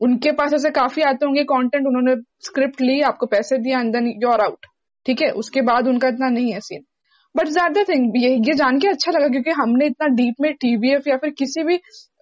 उनके 0.00 0.32
पास 0.32 0.52
ऐसे 0.54 0.70
काफ़ी 0.72 1.02
आते 1.02 1.26
होंगे 1.26 1.42
कंटेंट 1.44 1.86
उन्होंने 1.86 2.14
स्क्रिप्ट 2.44 2.80
ली 2.80 3.00
आपको 3.02 3.26
पैसे 3.26 3.58
दिया 3.58 3.80
and 3.80 3.92
then 3.92 4.06
you 4.22 4.28
are 4.30 4.40
out 4.40 4.66
ठीक 5.06 5.22
है? 5.22 5.30
उसके 5.32 5.60
बाद 5.62 5.88
उनका 5.88 6.08
इतना 6.08 6.28
नहीं 6.30 6.52
है 6.52 6.60
सीन 6.60 6.84
बट 7.34 7.48
ज़्यादा 7.48 7.82
थिंग 7.84 8.16
ये 8.16 8.30
ये 8.38 8.52
जान 8.54 8.78
के 8.80 8.88
अच्छा 8.88 9.12
लगा 9.12 9.28
क्योंकि 9.28 9.50
हमने 9.60 9.86
इतना 9.86 10.08
डीप 10.16 10.34
में 10.40 10.52
टीवीएफ 10.54 11.06
या 11.08 11.16
फिर 11.16 11.30
किसी 11.38 11.62
भी 11.64 11.76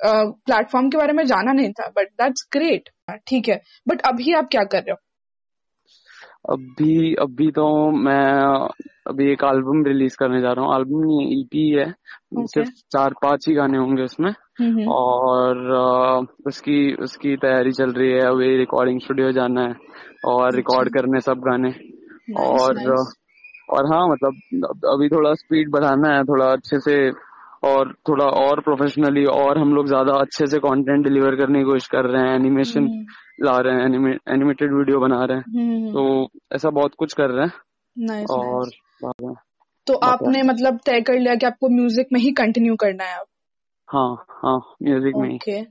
प्लेटफॉर्म 0.04 0.88
के 0.90 0.96
बारे 0.98 1.12
में 1.12 1.24
जाना 1.26 1.52
नहीं 1.52 1.70
था 1.72 1.88
बट 1.96 2.08
दैट्स 2.22 2.46
ग्रेट 2.52 2.88
ठीक 3.26 3.48
है? 3.48 3.60
बट 3.88 4.00
अभी 4.06 4.32
आप 4.34 4.48
क्या 4.50 4.62
कर 4.64 4.78
रहे 4.78 4.90
हो? 4.92 4.96
अभी 6.44 7.14
अभी 7.14 7.50
तो 7.50 7.64
मैं 7.96 8.68
अभी 9.06 9.30
एक 9.32 9.42
एल्बम 9.44 9.84
रिलीज़ 9.84 10.16
करने 10.18 10.40
जा 10.40 10.52
रहा 10.52 10.64
हूँ 10.64 10.74
एल्बम 10.76 11.04
नहीं 11.04 11.26
ईपी 11.40 11.66
e 11.72 11.78
है 11.78 11.84
okay. 11.84 12.46
सिर्फ़ 12.48 12.70
चार 12.92 13.14
पाँच 13.22 13.48
ही 13.48 13.54
गाने 13.54 13.78
होंगे 13.78 14.02
उसमें 14.02 14.30
mm-hmm. 14.30 14.88
और 14.88 16.26
उसकी 16.46 16.94
उसकी 16.94 17.36
तैयारी 17.36 17.72
चल 17.72 17.92
रही 17.92 18.10
है 18.10 18.20
अभी 18.20 18.56
रिकॉर्डिंग 18.56 19.00
स्टूडियो 19.00 19.30
जाना 19.32 19.62
है 19.62 19.74
और 20.24 20.54
रिकॉर्ड 20.54 20.88
अच्छा। 20.88 21.00
करने 21.00 21.20
सब 21.20 21.40
गाने 21.40 21.70
nice, 21.70 22.40
और 22.40 22.78
nice. 22.78 23.14
और 23.70 23.86
हाँ 23.86 24.06
मतलब 24.08 24.80
अभी 24.86 25.08
थोड़ा 25.08 25.34
स्पीड 25.34 25.70
बढ़ाना 25.70 26.14
है 26.16 26.24
थोड़ा 26.24 26.52
अच्छे 26.52 26.80
से 26.80 26.96
और 27.64 27.92
थोड़ा 27.92 28.24
और 28.24 28.60
प्रोफेशनली 28.60 29.24
और 29.24 29.58
हम 29.58 29.74
लोग 29.74 29.86
ज़्यादा 29.86 30.12
अच्छे 30.12 30.46
से 30.46 30.58
कंटेंट 30.58 31.04
डिलीवर 31.04 31.36
करने 31.36 31.58
की 31.58 31.64
कोशिश 31.64 31.86
कर 31.86 32.04
रहे 32.04 32.28
हैं 32.28 32.34
एनिमेशन 32.34 32.80
हम्म। 32.80 33.04
ला 33.44 33.58
रहे 33.58 33.74
हैं 33.74 33.84
एनिमेटेड 34.34 34.74
वीडियो 34.74 35.00
बना 35.00 35.24
रहे 35.24 35.36
हैं। 35.36 35.44
हम्म, 35.48 35.74
हम्म, 35.74 35.92
तो 35.92 36.28
ऐसा 36.54 36.70
बहुत 36.70 36.92
कुछ 36.98 37.12
कर 37.12 37.30
रहे 37.30 37.46
हैं। 37.46 37.52
Nice, 38.08 38.30
और 38.30 38.70
nice. 39.04 39.36
तो 39.86 39.94
आपने 39.94 40.42
मतलब 40.42 40.78
तय 40.86 41.00
कर 41.00 41.18
लिया 41.18 41.34
कि 41.34 41.46
आपको 41.46 41.68
म्यूज़िक 41.68 42.06
में 42.12 42.20
ही 42.20 42.32
कंटिन्यू 42.32 42.76
करना 42.76 43.04
है 43.04 43.18
अब? 43.18 43.26
हाँ 43.88 44.26
हाँ 44.30 44.76
म्यूज़िक 44.82 45.12
में 45.16 45.28
ही। 45.28 45.66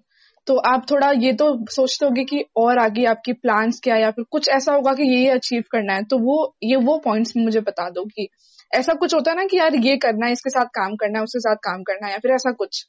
तो 0.47 0.57
आप 0.57 0.85
थोड़ा 0.91 1.11
ये 1.11 1.33
तो 1.33 1.65
सोचते 1.69 2.05
होगे 2.05 2.23
कि 2.23 2.45
और 2.57 2.77
आगे 2.77 3.05
आपकी 3.05 3.33
प्लान्स 3.33 3.79
क्या 3.83 3.95
या 3.95 4.11
फिर 4.11 4.25
कुछ 4.31 4.49
ऐसा 4.49 4.73
होगा 4.73 4.93
कि 4.93 5.03
ये 5.03 5.29
अचीव 5.29 5.63
करना 5.71 5.93
है 5.93 6.03
तो 6.03 6.17
वो 6.17 6.55
ये 6.63 6.75
वो 6.75 6.97
पॉइंट्स 6.97 7.33
मुझे 7.37 7.59
बता 7.59 7.89
दो 7.89 8.05
कि 8.05 8.29
ऐसा 8.73 8.93
कुछ 8.93 9.13
होता 9.13 9.31
है 9.31 9.37
ना 9.37 9.43
कि 9.45 9.57
यार 9.57 9.75
ये 9.75 9.97
करना 9.97 10.25
है 10.25 10.31
इसके 10.31 10.49
साथ 10.49 10.65
काम 10.65 10.95
करना 10.95 11.19
है 11.19 11.23
उसके 11.23 11.39
साथ 11.39 11.55
काम 11.55 11.83
करना 11.83 12.07
है 12.07 12.13
या 12.13 12.19
फिर 12.19 12.31
ऐसा 12.31 12.51
कुछ? 12.51 12.87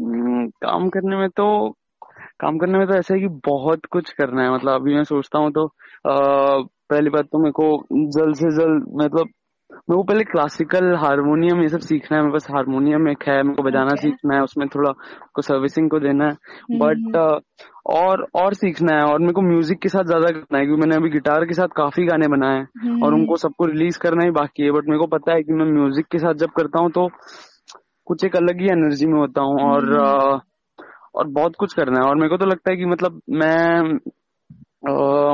हम्म, 0.00 0.48
काम 0.48 0.88
करने 0.88 1.16
में 1.16 1.28
तो 1.28 1.76
काम 2.40 2.58
करने 2.58 2.78
में 2.78 2.86
तो 2.86 2.94
ऐसा 2.94 3.14
है 3.14 3.20
कि 3.20 3.28
बहुत 3.28 3.86
कुछ 3.86 4.12
करना 4.12 4.42
है। 4.42 4.54
मतलब 4.54 4.72
अभी 4.72 4.94
मैं 4.94 5.04
सोचता 5.04 5.38
हूँ 5.38 5.52
तो 5.52 5.66
आ, 6.06 6.62
पहली 6.90 7.10
बात 7.10 7.24
तो 7.24 7.38
मेरे 7.38 7.52
को 7.52 7.86
जल्द 7.92 8.36
से 8.36 8.50
जल्द 8.50 8.86
मतलब 8.94 9.28
मेरे 9.74 9.96
को 9.96 10.02
पहले 10.02 10.24
क्लासिकल 10.24 10.94
हारमोनियम 10.96 11.60
ये 11.62 11.68
सब 11.68 11.80
सीखना 11.80 12.16
है 12.16 12.22
मेरे 12.22 12.32
पास 12.32 12.46
हारमोनियम 12.50 13.08
एक 13.08 13.22
है 13.28 13.42
मेरे 13.42 13.54
को 13.54 13.62
बजाना 13.62 13.90
okay. 13.90 14.00
सीखना 14.00 14.34
है 14.34 14.42
उसमें 14.42 14.66
थोड़ा 14.68 14.92
को 15.34 15.42
सर्विसिंग 15.42 15.90
को 15.90 15.98
देना 16.00 16.26
है 16.26 16.78
बट 16.78 17.16
हम्म। 17.16 17.40
और 17.86 18.26
और 18.34 18.54
सीखना 18.54 18.96
है 18.96 19.04
और 19.04 19.18
मेरे 19.20 19.32
को 19.32 19.42
म्यूज़िक 19.42 19.78
के 19.78 19.88
साथ 19.88 20.04
ज़्यादा 20.04 20.30
करना 20.30 20.58
है 20.58 20.64
क्योंकि 20.64 20.80
मैंने 20.80 20.96
अभी 20.96 21.10
गिटार 21.10 21.44
के 21.44 21.54
साथ 21.54 21.76
काफ़ी 21.76 22.04
गाने 22.06 22.28
बनाए 22.28 22.56
हैं 22.56 22.66
और 22.92 23.12
हम्म। 23.12 23.14
उनको 23.14 23.36
सबको 23.36 23.66
रिलीज़ 23.66 23.98
करना 23.98 24.24
ही 24.24 24.30
बाकी 24.32 24.62
है 24.62 24.70
बट 24.70 24.88
मेरे 24.88 24.98
को 24.98 25.06
पता 25.08 25.34
है 25.34 25.42
कि 25.42 25.52
मैं 25.52 25.66
म्यूज़िक 25.72 26.06
के 26.06 26.18
साथ 26.18 26.34
जब 26.36 26.50
करता 26.56 26.80
हूँ 26.80 26.90
तो 26.90 27.08
कुछ 28.06 28.24
एक 28.24 28.36
अलग 28.36 28.60
ही 28.60 28.68
एनर्जी 28.70 29.06
में 29.06 29.18
होता 29.18 29.42
हूँ 29.42 29.60
और 29.64 29.92
हम्म। 29.92 30.40
और 31.14 31.26
बहुत 31.32 31.56
कुछ 31.58 31.74
करना 31.74 32.00
है 32.00 32.08
और 32.08 32.16
मेरे 32.16 32.28
को 32.28 32.36
तो 32.36 32.46
लगता 32.46 32.70
है 32.70 32.76
कि 32.76 32.84
मतलब 32.86 33.20
मैं 33.32 33.82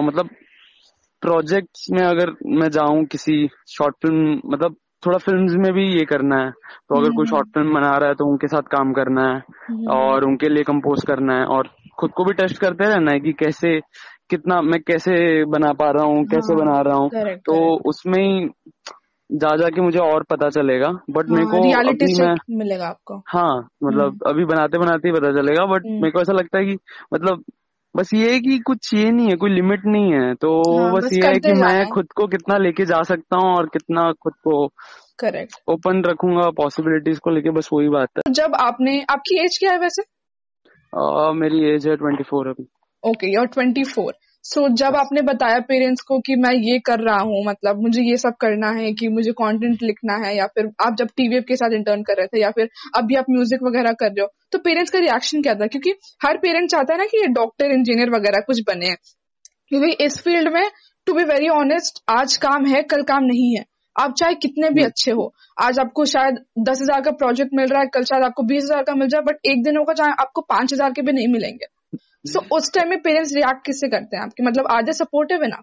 मतलब 0.02 0.28
प्रोजेक्ट्स 1.22 1.86
में 1.92 2.02
अगर 2.02 2.30
मैं 2.46 2.68
जाऊँ 2.70 3.04
किसी 3.04 3.48
शॉर्ट 3.68 3.94
फ़िल्म 3.94 4.40
मतलब 4.46 4.76
थोड़ा 5.06 5.18
फिल्म्स 5.18 5.52
में 5.54 5.72
भी 5.72 5.98
ये 5.98 6.04
करना 6.04 6.36
है। 6.36 6.50
तो 6.50 7.00
अगर 7.00 7.10
कोई 7.10 7.26
शॉर्ट 7.26 7.48
फ़िल्म 7.48 7.74
बना 7.74 7.96
रहा 7.96 8.08
है 8.08 8.14
तो 8.14 8.26
उनके 8.26 8.46
साथ 8.46 8.62
काम 8.62 8.92
करना 8.92 9.28
है 9.28 9.42
हम्म। 9.68 9.90
और 9.90 10.24
उनके 10.24 10.48
लिए 10.48 10.62
कंपोज 10.62 11.04
करना 11.06 11.34
है 11.34 11.44
और 11.44 11.68
खुद 11.98 12.10
को 12.10 12.24
भी 12.24 12.32
टेस्ट 12.32 12.58
करते 12.58 12.84
रहना 12.84 13.12
है 13.12 13.20
कि 13.20 13.32
कैसे 13.32 13.80
कितना 14.30 14.60
मैं 14.62 14.80
कैसे 14.80 15.44
बना 15.44 15.72
पा 15.72 15.90
रहा 15.90 16.04
हूँ 16.04 16.24
कैसे 16.24 16.54
हाँ, 16.54 16.64
बना 16.64 16.80
रहा 16.80 16.96
हूँ। 16.96 17.10
तो 17.36 17.76
उसमें 17.88 18.22
ही 18.24 18.48
जा 19.32 19.56
जाके 19.56 19.80
मुझे 19.80 19.98
और 19.98 20.22
पता 20.22 20.48
चलेगा। 20.48 20.88
बट 20.88 21.30
हाँ, 21.30 21.36
मेरे 21.36 21.46
को 21.46 21.56
अभी 21.56 22.22
मैं 22.22 22.58
मिलेगा 22.58 22.86
आपको। 22.86 23.22
हाँ 23.28 23.68
मतलब 23.84 24.06
हम्म। 24.06 24.30
अभी 24.30 24.44
बनाते 24.44 24.78
बनाते 24.78 25.08
ही 25.08 25.14
पता 25.14 25.32
चलेगा। 25.32 25.66
But 25.66 25.86
hmm. 25.86 25.94
मेरे 25.94 26.10
को 26.10 26.20
ऐसा 26.20 26.32
लगता 26.32 26.58
है 26.58 26.64
कि 26.64 26.76
मतलब 27.14 27.44
बस 27.96 28.10
ये 28.14 28.32
है 28.32 28.40
कि 28.40 28.58
कुछ 28.58 28.94
ये 28.94 29.10
नहीं 29.10 29.28
है 29.28 29.36
कोई 29.36 29.50
लिमिट 29.50 29.80
नहीं 29.86 30.12
है। 30.12 30.34
तो 30.34 30.78
हाँ, 30.78 30.92
बस, 30.92 31.04
बस 31.04 31.12
ये 31.12 31.26
है 31.26 31.34
कि 31.34 31.52
मैं 31.52 31.88
खुद 31.88 32.06
को 32.16 32.26
कितना 32.26 32.56
लेके 32.56 32.84
जा 32.84 33.02
सकता 33.02 33.36
हूँ 33.36 33.56
और 33.56 33.66
कितना 33.66 34.12
खुद 34.12 34.32
को 34.32 34.66
करेक्ट 35.18 35.52
ओपन 35.68 36.02
रखूँगा 36.02 36.50
पॉसिबिलिटीज 36.50 37.18
को 37.18 37.30
लेके 37.30 37.50
बस 37.50 37.68
वही 37.72 37.88
बात 37.88 38.08
है। 38.18 38.32
जब 38.32 38.54
आपने 38.54 39.02
आपकी 39.10 39.44
एज 39.44 39.58
क्या 39.58 39.72
है 39.72 39.78
वैसे? 39.78 40.02
आ, 40.98 41.32
मेरी 41.32 41.74
एज 41.74 41.88
है 41.88 41.96
ट्वेंटी 41.96 42.22
फोर 42.22 42.48
अभी। 42.48 42.68
Okay 43.10 43.32
your 43.34 43.46
twenty 43.46 43.84
four 43.84 44.12
so 44.44 44.60
so, 44.60 44.74
जब 44.76 44.96
आपने 44.96 45.22
बताया 45.22 45.58
पेरेंट्स 45.60 46.02
को 46.02 46.18
कि 46.18 46.34
मैं 46.36 46.52
ये 46.54 46.78
कर 46.78 47.00
रहा 47.00 47.18
हूँ 47.20 47.42
मतलब 47.46 47.80
मुझे 47.82 48.02
ये 48.02 48.16
सब 48.16 48.34
करना 48.40 48.70
है 48.72 48.92
कि 48.92 49.08
मुझे 49.08 49.32
कंटेंट 49.32 49.82
लिखना 49.82 50.14
है 50.16 50.34
या 50.36 50.46
फिर 50.46 50.70
आप 50.80 50.94
जब 50.98 51.08
टीवीएफ 51.16 51.44
के 51.48 51.56
साथ 51.56 51.72
इंटर्न 51.72 52.02
कर 52.02 52.16
रहे 52.16 52.26
थे 52.26 52.40
या 52.40 52.50
फिर 52.50 52.68
अभी 52.96 53.16
आप 53.16 53.26
म्यूज़िक 53.30 53.62
वगैरह 53.62 53.92
कर 54.00 54.06
रहे 54.06 54.20
हो 54.20 54.28
तो 54.52 54.58
पेरेंट्स 54.58 54.90
का 54.90 54.98
रिएक्शन 54.98 55.42
क्या 55.42 55.54
था? 55.54 55.66
क्योंकि 55.66 55.94
हर 56.24 56.38
पेरेंट 56.38 56.70
चाहता 56.70 56.92
है 56.92 56.98
ना 56.98 57.04
कि 57.04 57.18
ये 57.18 57.26
डॉक्टर 57.34 57.72
इंजीनियर 57.72 58.10
वगैरह 58.10 58.40
कुछ 58.46 58.60
बने। 58.68 58.94
क्योंकि 59.70 59.90
इस 60.04 60.20
फ़ील्ड 60.22 60.52
में 60.54 60.70
टू 61.06 61.14
बी 61.14 61.24
वेरी 61.24 61.48
ऑनेस्ट 61.50 62.02
आज 62.10 62.36
काम 62.38 62.66
है 62.66 62.82
कल 62.84 63.02
काम 63.04 63.24
नहीं 63.24 63.54
है। 63.56 63.64
आप 63.96 64.14
चाहे 64.18 64.34
कितने 64.36 64.70
भी 64.70 64.82
अच्छे 64.84 65.10
हो 65.12 65.32
आज 65.62 65.78
आपको 65.78 66.04
शायद 66.06 66.38
दस 66.60 66.80
हज़ार 66.82 67.00
का 67.00 67.10
प्रोजेक्ट 67.16 67.50
मिल 67.54 67.68
रहा 67.68 67.80
है 67.80 67.88
कल 67.94 68.04
शायद 68.04 68.24
आपको 68.24 68.42
बीस 68.44 68.62
हज़ार 68.64 68.82
का 68.82 68.94
मिल 68.94 69.08
जाए 69.08 69.22
बट 69.22 69.46
एक 69.46 69.62
दिन 69.64 69.76
होगा 69.76 69.92
चाहे 69.94 70.12
आपको 70.20 70.40
पाँच 70.50 70.72
हज़ार 70.72 70.92
के 70.92 71.02
भी 71.02 71.12
नहीं 71.12 71.28
मिलेंगे। 71.28 71.66
सो 72.26 72.40
so, 72.40 72.46
उस 72.52 72.74
टाइम 72.74 72.88
में 72.88 73.02
पेरेंट्स 73.02 73.32
रिएक्ट 73.34 73.66
किससे 73.66 73.88
करते 73.88 74.16
हैं 74.16 74.24
आपके 74.24 74.42
मतलब 74.42 74.66
आधे 74.66 74.92
सपोर्टिव 74.92 75.42
है 75.42 75.48
ना? 75.48 75.62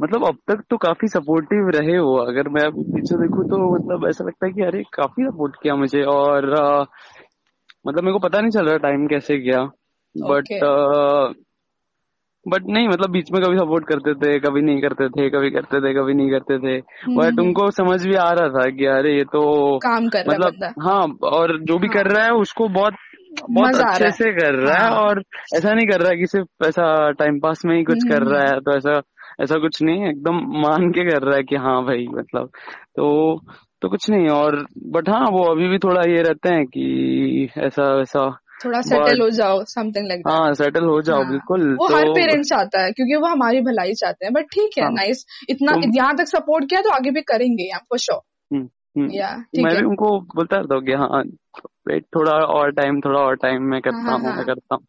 मतलब 0.00 0.24
अब 0.24 0.36
तक 0.48 0.62
तो 0.70 0.76
काफ़ी 0.76 1.08
सपोर्टिव 1.08 1.68
रहे 1.68 1.96
हो 1.96 2.14
अगर 2.14 2.48
मैं 2.48 2.70
पीछे 2.70 3.16
देखूँ 3.16 3.44
तो 3.44 3.74
मतलब 3.74 4.08
ऐसा 4.08 4.24
लगता 4.24 4.46
है 4.46 4.52
कि 4.52 4.62
अरे 4.62 4.82
काफ़ी 4.82 5.24
सपोर्ट 5.24 5.56
किया 5.62 5.74
मुझे। 5.74 6.02
और 6.02 6.56
uh, 6.56 6.86
मतलब 7.86 8.02
मेरे 8.02 8.12
को 8.12 8.18
पता 8.18 8.40
नहीं 8.40 8.50
चल 8.50 8.66
रहा 8.66 8.76
टाइम 8.76 9.06
कैसे 9.06 9.38
गया। 9.38 9.64
बट 10.16 10.44
बट 12.48 12.62
नहीं 12.66 12.88
मतलब 12.88 13.10
बीच 13.10 13.32
में 13.32 13.42
कभी 13.42 13.56
सपोर्ट 13.56 13.88
करते 13.88 14.14
थे 14.14 14.40
कभी 14.40 14.62
नहीं 14.62 14.80
करते 14.80 15.08
थे 15.08 15.30
कभी 15.30 15.50
करते 15.50 15.80
थे 15.80 15.94
कभी 15.94 16.14
नहीं 16.14 16.30
करते 16.30 16.58
थे। 16.58 16.80
But 17.16 17.24
hmm. 17.24 17.42
उनको 17.42 17.70
समझ 17.70 18.06
भी 18.06 18.14
आ 18.14 18.30
रहा 18.32 18.48
था 18.48 18.70
कि 18.70 18.84
अरे 18.84 19.16
ये 19.16 19.24
तो 19.24 19.76
काम 19.78 20.08
कर 20.08 20.24
मतलब 20.28 20.74
हाँ 20.80 21.18
और 21.22 21.58
जो 21.58 21.78
भी 21.78 21.86
हाँ. 21.86 21.94
कर 21.94 22.10
रहा 22.10 22.24
है 22.24 22.32
उसको 22.32 22.68
बहुत 22.68 22.92
बहुत 23.50 23.74
अच्छे 23.74 24.10
से 24.10 24.32
कर 24.32 24.54
रहा 24.54 24.74
है 24.74 24.90
हाँ। 24.90 25.00
और 25.00 25.22
ऐसा 25.56 25.74
नहीं 25.74 25.86
कर 25.86 26.00
रहा 26.00 26.10
है 26.10 26.16
कि 26.16 26.26
सिर्फ़ 26.26 26.66
ऐसा 26.66 27.10
टाइम 27.10 27.38
पास 27.40 27.62
में 27.64 27.76
ही 27.76 27.84
कुछ 27.84 28.04
कर 28.08 28.22
रहा 28.22 28.42
है 28.42 28.60
तो 28.60 28.76
ऐसा 28.76 29.02
ऐसा 29.40 29.58
कुछ 29.58 29.82
नहीं 29.82 30.08
एकदम 30.08 30.34
मान 30.34 30.90
के 30.90 31.10
कर 31.10 31.22
रहा 31.22 31.36
है 31.36 31.42
कि 31.42 31.56
हाँ 31.56 31.84
भाई 31.84 32.06
मतलब 32.10 32.50
तो 32.96 33.40
तो 33.82 33.88
कुछ 33.88 34.10
नहीं 34.10 34.28
और 34.28 34.66
बट 34.86 35.08
हाँ 35.08 35.26
वो 35.30 35.42
अभी 35.44 35.68
भी 35.68 35.78
थोड़ा 35.78 36.02
ये 36.02 36.22
रहते 36.22 36.48
हैं 36.48 36.66
कि 36.66 37.48
ऐसा 37.58 37.94
वैसा 37.94 38.38
थोड़ा 38.64 38.80
सेटल 38.80 39.20
हो 39.20 39.28
जाओ 39.30 39.62
समथिंग 39.64 40.06
लाइक 40.08 40.22
हाँ 40.28 40.54
सेटल 40.54 40.84
हो 40.84 41.00
जाओ 41.02 41.22
हाँ, 41.22 41.30
बिल्कुल 41.30 41.76
वो 41.76 41.88
तो, 41.88 41.96
हर 41.96 42.08
पेरेंट्स 42.08 42.48
चाहता 42.48 42.82
है 42.82 42.92
क्योंकि 42.92 43.16
वो 43.16 43.26
हमारी 43.26 43.60
भलाई 43.60 43.92
चाहते 43.92 44.26
हैं 44.26 44.32
बट 44.34 44.44
ठीक 44.44 44.78
है 44.78 44.84
हाँ, 44.84 44.92
नाइस 44.92 45.24
इतना 45.50 45.72
तो, 45.72 45.96
यहाँ 45.96 46.16
तक 46.16 46.24
सपोर्ट 46.24 46.64
किया 46.64 46.80
तो 46.80 46.90
आगे 46.90 47.10
भी 47.10 47.20
करेंगे 47.22 47.70
फॉर 47.74 47.98
श्योर 47.98 48.20
या 48.98 49.36
मैं 49.58 49.76
भी 49.76 49.82
उनको 49.82 50.20
बोलता 50.20 50.56
रहता 50.56 50.74
हूँ 50.74 50.82
कि 50.82 50.92
हाँ 50.92 51.22
वेट 51.88 52.04
थोड़ा 52.16 52.32
और 52.32 52.72
टाइम 52.72 53.00
थोड़ा 53.00 53.20
और 53.20 53.36
टाइम 53.36 53.62
में 53.62 53.80
करता 53.80 54.10
हाँ, 54.10 54.18
हूँ 54.18 54.28
हाँ, 54.28 54.36
मैं 54.36 54.46
करता 54.46 54.74
हूँ। 54.74 54.84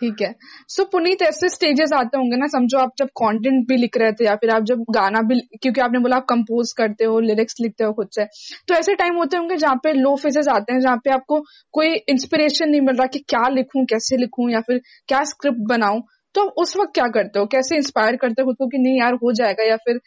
ठीक 0.00 0.22
है। 0.22 0.34
सो 0.68 0.82
so, 0.82 0.90
पुनीत 0.92 1.22
ऐसे 1.22 1.48
स्टेजेस 1.48 1.92
आते 1.92 2.18
होंगे 2.18 2.36
ना 2.36 2.46
समझो 2.46 2.78
आप 2.78 2.90
जब 2.98 3.06
कंटेंट 3.06 3.68
भी 3.68 3.76
लिख 3.76 3.96
रहे 3.96 4.12
थे 4.12 4.24
या 4.24 4.34
फिर 4.36 4.50
आप 4.50 4.62
जब 4.62 4.84
गाना 4.90 5.20
भी 5.22 5.40
क्योंकि 5.62 5.80
आपने 5.80 5.98
बोला 5.98 6.16
आप 6.16 6.24
कंपोज 6.24 6.72
करते 6.72 7.04
हो 7.04 7.20
लिरिक्स 7.20 7.54
लिखते 7.60 7.84
हो 7.84 7.92
खुद 7.92 8.08
से 8.14 8.24
तो 8.68 8.74
ऐसे 8.74 8.94
टाइम 8.94 9.16
होते 9.16 9.36
होंगे 9.36 9.56
जहाँ 9.56 9.76
पे 9.76 9.92
लो 9.92 10.16
फेजेस 10.16 10.48
आते 10.48 10.72
हैं 10.72 10.80
जहाँ 10.80 10.96
पे 10.96 11.10
आपको 11.10 11.40
कोई 11.72 11.94
इंस्पिरेशन 11.94 12.68
नहीं 12.68 12.80
मिल 12.80 12.96
रहा 12.96 13.06
कि 13.06 13.18
क्या 13.18 13.48
लिखूं 13.48 13.84
कैसे 13.84 14.16
लिखूं 14.16 14.50
या 14.50 14.60
फिर 14.60 14.80
क्या 15.08 15.24
स्क्रिप्ट 15.24 15.58
बनाऊँ। 15.58 16.02
तो 16.34 16.42
आप 16.42 16.54
उस 16.56 16.76
वक्त 16.76 16.90
क्या 16.94 17.06
करते 17.08 17.38
हो? 17.38 17.46
कैसे 17.46 17.76
इंस्पायर 17.76 18.16
करते 18.16 18.42
हो 18.42 18.46
खुद 18.46 18.56
को 18.58 18.66
कि 18.66 18.78
नहीं 18.78 18.98
यार 18.98 19.14
हो 19.14 19.32
जाएगा? 19.32 19.64
या 19.64 19.76
फिर 19.76 19.98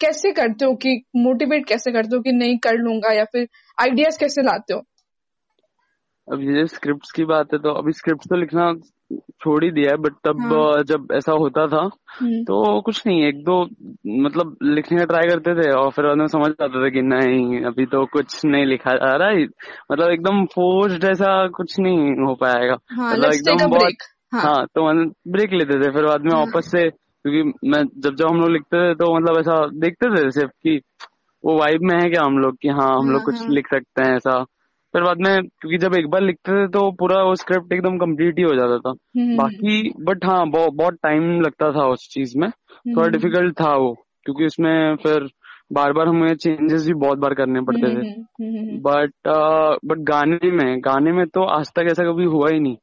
कैसे 0.00 0.32
करते 0.32 0.64
हो 0.64 0.74
कि 0.74 1.02
मोटिवेट 1.16 1.66
कैसे 1.66 1.92
करते 1.92 2.16
हो 2.16 2.22
कि 2.22 2.32
नहीं 2.32 2.58
कर 2.58 2.74
लूँगा? 2.74 3.12
या 3.12 3.24
फिर 3.24 3.48
आइडियाज़ 3.80 4.18
कैसे 4.18 4.42
लाते 4.42 4.74
हो? 4.74 4.82
अब 6.30 6.40
ये 6.40 6.66
स्क्रिप्ट 6.66 7.10
की 7.16 7.24
बात 7.24 7.52
है 7.52 7.58
तो 7.58 7.70
अभी 7.72 7.92
स्क्रिप्ट 7.92 8.28
तो 8.28 8.36
लिखना 8.36 8.72
छोड़ 9.12 9.62
ही 9.64 9.70
दिया 9.70 9.90
है 9.90 9.96
बट 9.96 10.12
तब 10.24 10.40
हाँ. 10.42 10.82
जब 10.82 11.08
ऐसा 11.12 11.32
होता 11.32 11.66
था 11.66 11.80
हम्म। 12.20 12.42
तो 12.42 12.80
कुछ 12.80 13.02
नहीं 13.06 13.22
एक 13.24 13.42
दो 13.44 13.56
मतलब 14.24 14.56
लिखने 14.62 14.98
का 14.98 15.04
ट्राई 15.04 15.28
करते 15.28 15.54
थे 15.54 15.70
और 15.72 15.90
फिर 15.90 16.06
बाद 16.06 16.26
समझ 16.26 16.50
आता 16.50 16.68
था 16.68 16.88
कि 16.88 17.02
नहीं 17.02 17.64
अभी 17.64 17.86
तो 17.86 18.04
कुछ 18.06 18.44
नहीं 18.44 18.66
लिखा 18.66 18.94
जा 18.94 19.14
रहा 19.16 19.28
है 19.28 19.44
मतलब 19.92 20.10
एकदम 20.10 20.44
फोर्स्ड 20.44 21.04
ऐसा 21.04 21.32
कुछ 21.48 21.78
नहीं 21.80 22.26
हो 22.26 22.34
पाएगा 22.34 22.76
हाँ, 22.92 23.12
मतलब 23.12 23.32
एकदम 23.32 23.70
बहुत 23.70 24.06
हाँ, 24.32 24.42
हाँ 24.42 24.66
तो 24.66 25.04
ब्रेक 25.32 25.52
लेते 25.52 25.80
थे 25.80 25.90
फिर 25.92 26.06
बाद 26.06 26.20
में 26.20 26.32
हाँ। 26.32 26.40
वापस 26.40 26.70
से 26.70 26.88
क्योंकि 26.90 27.68
मैं 27.68 27.82
जब 28.00 28.14
जब 28.14 28.26
हम 28.26 28.40
लोग 28.40 28.50
लिखते 28.50 28.88
थे 28.88 28.94
तो 28.94 29.14
मतलब 29.16 29.38
ऐसा 29.38 29.66
देखते 29.80 30.14
थे 30.16 30.30
सिर्फ़ 30.30 30.50
कि 30.50 30.80
वो 31.44 31.58
वाइब 31.58 31.82
में 31.82 31.96
है 31.96 32.08
क्या 32.10 32.22
हम 32.22 32.38
लोग 32.38 32.56
कि 32.62 32.68
हाँ 32.68 32.88
हम 32.98 33.10
लोग 33.10 33.20
हाँ, 33.20 33.24
कुछ 33.24 33.40
हाँ। 33.40 33.48
लिख 33.48 33.66
सकते 33.66 34.02
हैं 34.02 34.16
ऐसा 34.16 34.44
फिर 34.92 35.02
बाद 35.02 35.16
में 35.20 35.42
क्योंकि 35.42 35.78
जब 35.78 35.94
एक 35.94 36.10
बार 36.10 36.22
लिखते 36.22 36.52
थे 36.52 36.68
तो 36.68 36.90
पूरा 36.90 37.22
वो 37.22 37.34
स्क्रिप्ट 37.34 37.72
एकदम 37.72 37.98
कंप्लीट 37.98 38.38
ही 38.38 38.42
हो 38.42 38.54
जाता 38.54 38.78
था। 38.78 39.20
हम्म। 39.20 39.36
बाकी 39.36 39.90
बट 40.00 40.24
हाँ 40.24 40.50
बहुत 40.50 40.72
बहुत 40.74 40.94
टाइम 40.94 41.40
लगता 41.40 41.72
था 41.72 41.86
उस 41.86 42.08
चीज़ 42.10 42.38
में। 42.38 42.50
थोड़ा 42.96 43.08
डिफ़िकल्ट 43.08 43.60
हम्म। 43.60 43.70
था 43.70 43.76
वो 43.76 43.92
क्योंकि 44.24 44.44
उसमें 44.44 44.96
फिर 44.96 45.28
बार 45.72 45.92
बार 45.92 46.08
हमें 46.08 46.34
चेंजेस 46.34 46.86
भी 46.86 46.94
बहुत 46.94 47.18
बार 47.18 47.34
करने 47.34 47.60
पड़ते 47.60 47.88
थे। 47.88 48.08
हम्म, 48.08 48.46
हम्म, 48.46 48.58
हम्म, 48.58 48.80
बट 48.80 49.12
बट 49.84 49.98
गाने 49.98 50.50
में 50.50 50.80
गाने 50.80 51.12
में 51.12 51.26
तो 51.26 51.44
आज 51.44 51.72
तक 51.76 51.82
ऐसा 51.90 52.04
कभी 52.04 52.24
हुआ 52.24 52.48
ही 52.52 52.60
नहीं। 52.60 52.76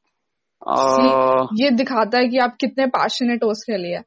See, 0.78 1.48
ये 1.60 1.70
दिखाता 1.70 2.18
है 2.18 2.28
कि 2.28 2.38
आप 2.38 2.56
कितने 2.60 2.86
पैशनेट 2.86 3.44
हो 3.44 3.48
उसके 3.48 3.76
लिए। 3.76 3.98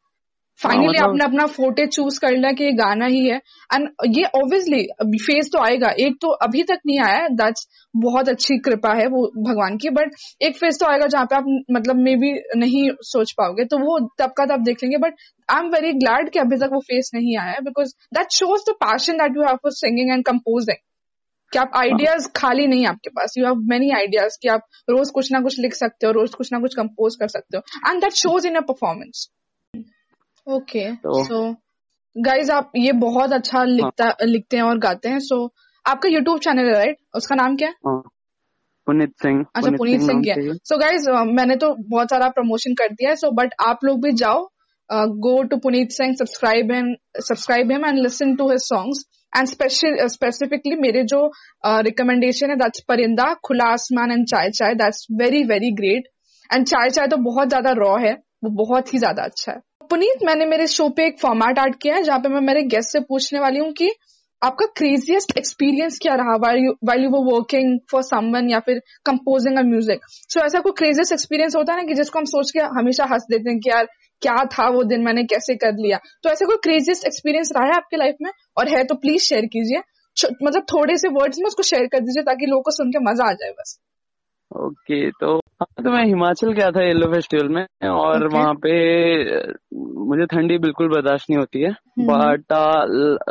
फाइनली 0.62 0.88
मतलब- 0.88 1.08
आपने 1.10 1.24
अपना 1.26 1.45
फोटे 1.47 1.86
चूज़ 1.88 2.19
कर 2.19 2.32
लिया 2.32 2.52
कि 2.52 2.63
ये 2.63 2.71
गाना 2.71 3.06
ही 3.06 3.26
है। 3.28 3.38
एंड 3.74 3.88
ये 4.17 4.24
ऑब्वियसली 4.36 4.82
फ़ेज़ 5.17 5.50
तो 5.54 5.60
आएगा। 5.60 5.89
एक 6.00 6.17
तो 6.21 6.30
अभी 6.45 6.63
तक 6.63 6.80
नहीं 6.86 7.00
आया 7.00 7.28
दैट्स 7.39 7.67
बहुत 7.95 8.30
अच्छी 8.30 8.58
कृपा 8.60 8.93
है 8.93 9.08
वो 9.08 9.26
भगवान 9.47 9.78
की। 9.78 9.89
बट 9.89 10.12
एक 10.41 10.58
फ़ेज़ 10.58 10.80
तो 10.80 10.86
आएगा 10.86 11.08
जहाँ 11.08 11.26
पे 11.26 11.36
आप 11.36 11.45
मतलब 11.71 11.95
मे 11.95 12.15
बी 12.15 12.32
नहीं 12.56 12.89
सोच 13.10 13.32
पाओगे। 13.32 13.65
तो 13.65 13.78
वो 13.78 14.00
तब 14.19 14.34
का 14.38 14.45
तब 14.45 14.63
देख 14.63 14.84
लेंगे। 14.84 14.97
But 14.97 15.15
I 15.50 15.60
am 15.60 15.69
very 15.69 15.91
glad 15.93 16.30
कि 16.30 16.39
अभी 16.39 16.58
तक 16.58 16.69
वो 16.74 16.80
फ़ेज़ 16.82 17.12
नहीं 17.15 17.38
आया 17.38 17.52
है 17.52 17.62
because 17.62 17.93
that 18.13 18.32
shows 18.32 18.69
the 18.71 18.76
passion 18.84 19.17
that 19.17 19.38
you 19.38 19.43
have 19.43 19.56
for 19.56 19.71
singing 19.74 20.12
and 20.12 20.26
composing 20.26 20.78
कि 21.52 21.60
आप 21.60 21.71
आइडियाज़ 21.76 22.28
खाली 22.36 22.67
नहीं 22.67 22.86
आपके 22.88 23.10
पास। 23.10 23.34
यू 23.38 23.45
हैव 23.45 23.56
मेनी 23.69 23.91
आइडियाज़ 23.95 24.38
कि 24.41 24.47
आप 24.50 24.62
रोज 24.89 25.10
कुछ 25.10 25.32
ना 25.32 25.39
कुछ 25.39 25.60
लिख 25.60 25.74
सकते 25.74 26.08
हो 26.08 26.12
रोज 26.13 26.34
कुछ 26.36 26.52
ना 26.54 26.60
कुछ 26.60 26.76
कंपोज 26.76 27.15
कर 27.15 27.28
सकते 27.28 27.58
हो। 27.58 27.91
And 27.91 28.02
that 28.02 28.13
shows 28.13 28.47
in 28.47 28.56
a 28.56 28.62
performance 28.62 29.30
okay 30.47 30.91
तो- 30.95 31.25
सो 31.27 31.41
गाइज़ 32.15 32.51
आप 32.51 32.71
ये 32.75 32.91
बहुत 33.01 33.34
अच्छा 33.34 33.63
लिखता 33.63 34.06
हाँ. 34.06 34.15
लिखते 34.23 34.58
हैं 34.58 34.63
और 34.63 34.77
गाते 34.80 35.10
हैं 35.10 35.19
सो 35.19 35.36
so, 35.36 35.49
आपका 35.86 36.10
यूट्यूब 36.10 36.39
चैनल 36.39 36.65
है 36.65 36.73
राइट 36.73 36.97
उसका 37.15 37.36
नाम 37.36 37.56
क्या? 37.56 37.67
है 37.67 37.73
हाँ, 37.88 38.01
पुनीत 38.88 39.13
सिंह 39.21 39.43
अच्छा 39.56 39.71
पुनीत 39.77 40.01
सिंह 40.01 40.21
क्या? 40.23 40.36
सो 40.65 40.77
गाइज़ 40.77 41.10
मैंने 41.34 41.56
तो 41.56 41.73
बहुत 41.89 42.10
सारा 42.10 42.30
प्रमोशन 42.30 42.73
कर 42.73 42.93
दिया 42.93 43.10
है 43.10 43.15
सो 43.15 43.32
बट 43.32 43.54
आप 43.62 43.84
लोग 43.84 44.01
भी 44.04 44.12
जाओ 44.23 44.43
go 45.25 45.41
to 45.43 45.58
Puneet 45.58 45.91
Singh 45.91 46.13
subscribe 46.15 46.71
him 46.71 46.93
subscribe 47.21 47.71
him 47.71 47.86
and 47.86 47.99
listen 47.99 48.36
to 48.36 48.49
his 48.49 48.60
songs 48.60 49.06
and 49.38 49.47
special 49.47 50.08
specifically 50.08 50.75
मेरे 50.75 51.04
जो 51.04 51.19
रिकमेंडेशन 51.82 52.49
है 52.49 52.56
दैट्स 52.56 52.84
परिंदा 52.88 53.34
खुला 53.45 53.65
Aasmaan 53.73 54.12
and 54.12 54.25
Chai 54.27 54.49
Chai 54.51 54.73
that's 54.75 55.06
very 55.12 55.43
very 55.43 55.71
great 55.71 56.08
and 56.49 56.65
Chai 56.65 56.89
Chai 56.89 57.08
तो 57.08 57.17
बहुत 57.23 57.49
ज़्यादा 57.49 57.71
रॉ 57.77 57.95
है 57.97 58.13
वो 58.43 58.49
बहुत 58.65 58.93
ही 58.93 58.99
ज़्यादा 58.99 59.23
अच्छा 59.23 59.51
है। 59.51 59.60
पुनीत 59.91 60.23
मैंने 60.23 60.45
मेरे 60.45 60.65
शो 60.67 60.88
पे 60.89 61.06
एक 61.08 61.19
फॉर्मेट 61.21 61.58
ऐड 61.60 61.75
किया 61.82 61.95
है 61.95 62.04
जहाँ 62.04 62.19
पे 62.19 62.30
मैं 62.30 62.41
मेरे 62.41 62.62
गेस्ट 62.73 62.91
से 62.91 62.99
पूछने 62.99 63.39
वाली 63.39 63.60
हूँ 63.60 63.71
कि 63.71 63.89
आपका 64.41 64.65
क्रेजिएस्ट 64.77 65.38
एक्सपीरियंस 65.38 65.97
क्या 66.01 66.13
रहा? 66.15 66.36
While 66.36 67.04
you 67.04 67.10
were 67.10 67.21
working 67.25 67.80
for 67.91 68.04
someone 68.04 68.49
या 68.49 68.60
फिर 68.60 68.80
कंपोजिंग 69.06 69.58
अ 69.58 69.63
म्यूज़िक 69.63 70.06
सो 70.12 70.45
ऐसा 70.45 70.60
कोई 70.60 70.71
क्रेजिएस्ट 70.77 71.13
एक्सपीरियंस 71.13 71.56
होता 71.56 71.73
है 71.73 71.80
ना 71.80 71.88
कि 71.88 71.93
जिसको 71.93 72.19
हम 72.19 72.25
सोच 72.25 72.51
के 72.51 72.60
हमेशा 72.80 73.06
हंस 73.12 73.25
देते 73.32 73.49
हैं 73.49 73.60
कि 73.60 73.69
यार 73.69 73.88
क्या 74.21 74.38
था 74.56 74.69
वो 74.69 74.84
दिन 74.84 75.04
मैंने 75.04 75.23
कैसे 75.25 75.56
कर 75.56 75.73
लिया? 75.80 75.99
तो 76.23 76.30
ऐसा 76.30 76.45
कोई 76.45 76.58
क्रेजिएस्ट 76.63 77.06
एक्सपीरियंस 77.08 77.51
रहा 77.58 77.65
है 77.65 77.75
आपके 77.75 77.97
लाइफ 77.97 78.15
में? 78.21 78.32
और 78.58 78.69
है 78.69 78.84
तो 78.84 78.95
प्लीज़ 78.95 79.23
शेयर 79.23 79.45
कीजिए। 79.54 79.82
मतलब 80.43 80.63
थोड़े 80.73 80.97
से 80.97 81.10
वर्ड्स 81.10 81.39
में 81.39 81.45
उसको 81.47 81.63
शेयर 81.65 81.88
कर 81.88 81.99
दीजिए 81.99 82.23
ताकि 82.23 82.45
लोगों 82.45 82.62
को 82.62 82.71
सुन 82.71 82.91
के 82.91 82.99
मज़ा 83.12 83.30
आ 83.30 83.34
जाए 83.34 83.51
बस। 83.51 83.80
ओके 84.51 84.99
okay, 84.99 85.13
तो 85.19 85.40
हाँ 85.62 85.84
तो 85.84 85.91
मैं 85.91 86.04
हिमाचल 86.06 86.52
गया 86.52 86.69
था 86.71 86.84
येलो 86.84 87.08
फेस्टिवल 87.12 87.50
में 87.50 87.65
और 87.88 88.21
Okay. 88.21 88.34
वहाँ 88.34 88.54
पे 88.56 88.71
मुझे 90.06 90.26
ठंडी 90.26 90.58
बिल्कुल 90.58 90.88
बर्दाश्त 90.89 91.30
नहीं 91.30 91.39
होती 91.39 91.62
है 91.62 91.69
हम्म। 91.69 92.08
बट 92.08 92.54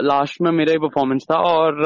लास्ट 0.02 0.40
में 0.42 0.50
मेरा 0.52 0.72
ही 0.72 0.78
परफॉर्मेंस 0.78 1.26
था 1.30 1.38
और 1.46 1.82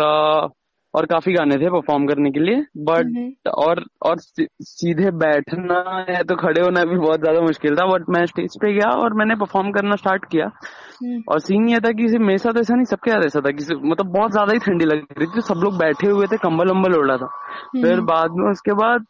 और 0.94 1.06
काफ़ी 1.06 1.32
गाने 1.32 1.56
थे 1.56 1.70
परफॉर्म 1.70 2.06
करने 2.06 2.30
के 2.30 2.40
लिए 2.40 2.60
बट 2.84 3.06
हम्म। 3.06 3.50
और 3.62 3.82
और 4.02 4.18
सीधे 4.18 5.10
बैठना 5.18 5.78
है 6.10 6.22
तो 6.24 6.36
खड़े 6.36 6.60
होना 6.60 6.84
भी 6.84 6.96
बहुत 6.96 7.20
ज़्यादा 7.20 7.40
मुश्किल 7.40 7.76
था 7.76 7.86
बट 7.86 8.10
मैं 8.10 8.24
स्टेज 8.26 8.58
पे 8.60 8.72
गया 8.72 8.90
और 8.98 9.14
मैंने 9.14 9.36
परफॉर्म 9.36 9.70
करना 9.70 9.96
स्टार्ट 9.96 10.24
किया 10.24 10.50
हम्म। 10.96 11.22
और 11.28 11.40
सीन 11.40 11.68
ये 11.68 11.80
था 11.80 11.92
कि 11.92 12.18
मेरे 12.20 12.38
साथ 12.38 12.60
ऐसा 12.60 12.74
नहीं 12.74 12.92
सबके 12.92 13.10
साथ 13.10 13.26
ऐसा 13.26 13.40
था 13.40 13.50
कि 13.52 13.74
मतलब 13.76 14.12
बहुत 14.12 14.32
ज़्यादा 14.32 14.52
ही 14.52 14.58
ठंडी 14.58 14.84
लग 14.84 15.18
रही 15.18 15.26
थी 15.26 15.46
सब 15.48 15.64
लोग 15.64 15.78
बैठे 15.78 16.10
हुए 16.10 16.26
थे 16.26 16.36
कंबल 16.44 16.70
वम्बल 16.70 16.98
ओढ़ा 16.98 17.16
था 17.16 17.32
फिर 17.74 18.00
बाद 18.12 18.38
में 18.38 18.50
उसके 18.50 18.72
बाद 18.76 19.06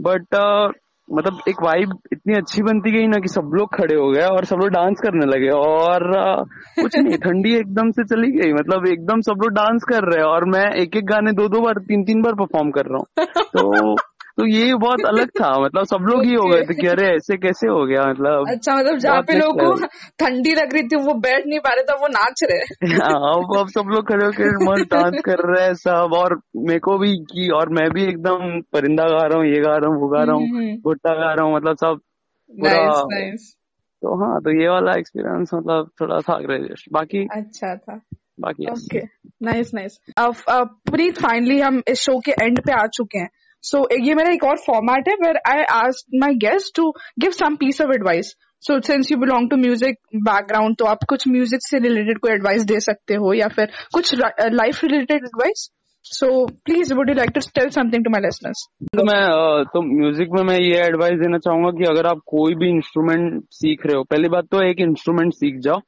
बट 0.00 0.34
uh, 0.34 0.72
मतलब 1.12 1.40
एक 1.48 1.62
वाइब 1.62 1.98
इतनी 2.12 2.34
अच्छी 2.34 2.62
बनती 2.62 2.92
गई 2.92 3.06
ना 3.06 3.18
कि 3.18 3.28
सब 3.28 3.50
लोग 3.54 3.74
खड़े 3.74 3.94
हो 3.94 4.10
गए 4.10 4.22
और 4.22 4.44
सब 4.44 4.56
लोग 4.56 4.68
डांस 4.68 5.00
करने 5.00 5.26
लगे 5.26 5.48
और 5.48 6.10
uh, 6.12 6.48
कुछ 6.82 6.98
नहीं 6.98 7.18
ठंडी 7.24 7.54
एकदम 7.54 7.90
से 7.90 8.04
चली 8.04 8.30
गई। 8.30 8.52
मतलब 8.52 8.86
एकदम 8.86 9.20
सब 9.20 9.32
लोग 9.32 9.50
डांस 9.50 9.84
कर 9.84 10.04
रहे 10.04 10.18
हैं 10.18 10.26
और 10.26 10.44
मैं 10.44 10.74
एक 10.74 10.96
एक 10.96 11.06
गाने 11.06 11.32
दो 11.32 11.48
दो 11.48 11.60
बार 11.60 11.74
तीन 11.78 12.04
तीन 12.04 12.22
बार 12.22 12.32
परफॉर्म 12.32 12.70
कर 12.70 12.86
रहा 12.86 12.98
हूँ। 12.98 13.06
तो 13.56 13.96
तो 14.38 14.46
ये 14.46 14.74
बहुत 14.74 15.04
अलग 15.06 15.28
था 15.30 15.48
मतलब 15.58 15.84
सब 15.84 16.06
लोग 16.08 16.24
ही 16.24 16.34
हो 16.34 16.46
गए 16.48 16.62
थे 16.62 16.74
कि 16.74 16.86
अरे 16.86 17.06
ऐसे 17.06 17.36
कैसे 17.36 17.68
हो 17.68 17.84
गया 17.86 18.04
मतलब 18.04 18.48
अच्छा 18.48 18.74
मतलब 18.76 18.96
जहाँ 18.98 19.20
पे 19.22 19.34
लोगों 19.38 19.68
को 19.70 19.86
ठंडी 20.18 20.54
लग 20.54 20.72
रही 20.72 20.82
थी 20.82 20.96
वो 20.96 21.14
बैठ 21.14 21.46
नहीं 21.46 21.58
पा 21.58 21.74
रहे 21.74 21.82
थे 21.82 21.96
वो 22.00 22.08
नाच 22.08 22.42
रहे। 22.42 22.58
हाँ, 22.94 23.34
अब 23.34 23.56
अब 23.58 23.68
सब 23.68 23.84
लोग 23.88 24.08
खड़े 24.08 24.24
होकर 24.26 24.64
मस्त 24.64 24.90
डांस 24.94 25.20
कर 25.24 25.42
रहे 25.48 25.66
हैं 25.66 25.74
सब 25.74 26.16
और 26.16 26.40
मेरे 26.56 26.78
को 26.78 26.98
भी 26.98 27.16
की 27.24 27.48
और 27.50 27.68
मैं 27.68 27.88
भी 27.90 28.04
एकदम 28.04 28.60
परिंदा 28.72 29.04
गा 29.04 29.26
रहा 29.26 29.38
हूँ 29.38 29.46
ये 29.46 29.60
गा 29.60 29.76
रहा 29.76 29.92
हूँ 29.92 30.00
वो 30.00 30.08
गा 30.08 30.22
रहा 30.22 30.36
हम्म, 30.36 30.44
हूँ 30.44 30.62
हम्म। 30.62 30.76
भुट्टा 30.76 31.14
गा 31.14 31.32
रहा 31.32 31.46
हूँ 31.46 31.54
मतलब 31.56 31.76
सब 31.76 32.00
पूरा 32.50 33.30
तो 34.02 34.24
हाँ 34.24 34.40
तो 34.40 34.60
ये 34.62 34.68
वाला 34.68 34.92
एक्सपीरियंस 34.92 35.50
मतलब 35.54 35.90
थोड़ा 36.00 36.20
था 36.20 36.38
ग्रेजुएशन 36.38 36.90
बाकी 36.92 37.26
अच्छा 37.36 37.74
था। 37.76 38.00
बाकी. 38.40 38.66
ओके 38.66 39.00
नाइस 39.42 39.70
नाइस 39.74 39.98
अब 40.18 40.34
पुनीत 40.90 41.18
फाइनली 41.18 41.60
हम 41.60 41.82
इस 41.88 42.00
शो 42.00 42.18
के 42.18 42.30
एंड 42.30 42.60
पे 42.60 42.72
आ 42.72 42.86
चुके 42.86 43.18
हैं। 43.18 43.28
सो 43.64 43.86
ये 44.06 44.14
मेरा 44.14 44.32
एक 44.32 44.44
और 44.44 44.56
फॉर्मेट 44.66 45.08
है 45.08 45.14
where 45.20 45.36
I 45.48 45.62
ask 45.74 46.18
my 46.22 46.34
guest 46.40 46.74
to 46.76 46.90
give 47.20 47.30
some 47.34 47.56
piece 47.56 47.80
of 47.80 47.92
advice 47.92 48.34
so 48.62 48.80
since 48.82 49.12
you 49.12 49.18
belong 49.18 49.48
to 49.50 49.56
music 49.56 49.96
background 50.26 50.76
तो 50.78 50.84
आप 50.86 51.04
कुछ 51.08 51.28
म्यूज़िक 51.28 51.60
से 51.62 51.78
रिलेटेड 51.78 52.18
कोई 52.18 52.32
एडवाइस 52.32 52.64
दे 52.64 52.80
सकते 52.80 53.14
हो 53.14 53.32
या 53.34 53.48
फिर 53.56 53.72
कुछ 53.94 54.14
life 54.52 54.84
related 54.84 55.24
advice 55.24 55.70
so 56.04 56.28
please 56.64 56.92
would 56.94 57.08
you 57.08 57.14
like 57.14 57.30
to 57.34 57.40
tell 57.54 57.68
something 57.70 58.04
to 58.04 58.10
my 58.10 58.20
listeners 58.20 58.66
तो 58.96 59.04
मैं 59.04 59.22
तो 59.74 59.82
म्यूज़िक 59.82 60.28
में 60.32 60.42
मैं 60.42 60.58
ये 60.58 60.82
एडवाइस 60.86 61.18
देना 61.20 61.38
चाहूँगा 61.38 61.70
कि 61.78 61.84
अगर 61.90 62.06
आप 62.06 62.20
कोई 62.26 62.54
भी 62.54 62.68
इंस्ट्रूमेंट 62.70 63.42
सीख 63.52 63.86
रहे 63.86 63.96
हो, 63.96 64.02
पहली 64.04 64.28
बात 64.28 64.44
तो 64.50 64.62
एक 64.62 64.80
इंस्ट्रूमेंट 64.80 65.32
सीख 65.34 65.60
जाओ। 65.64 65.80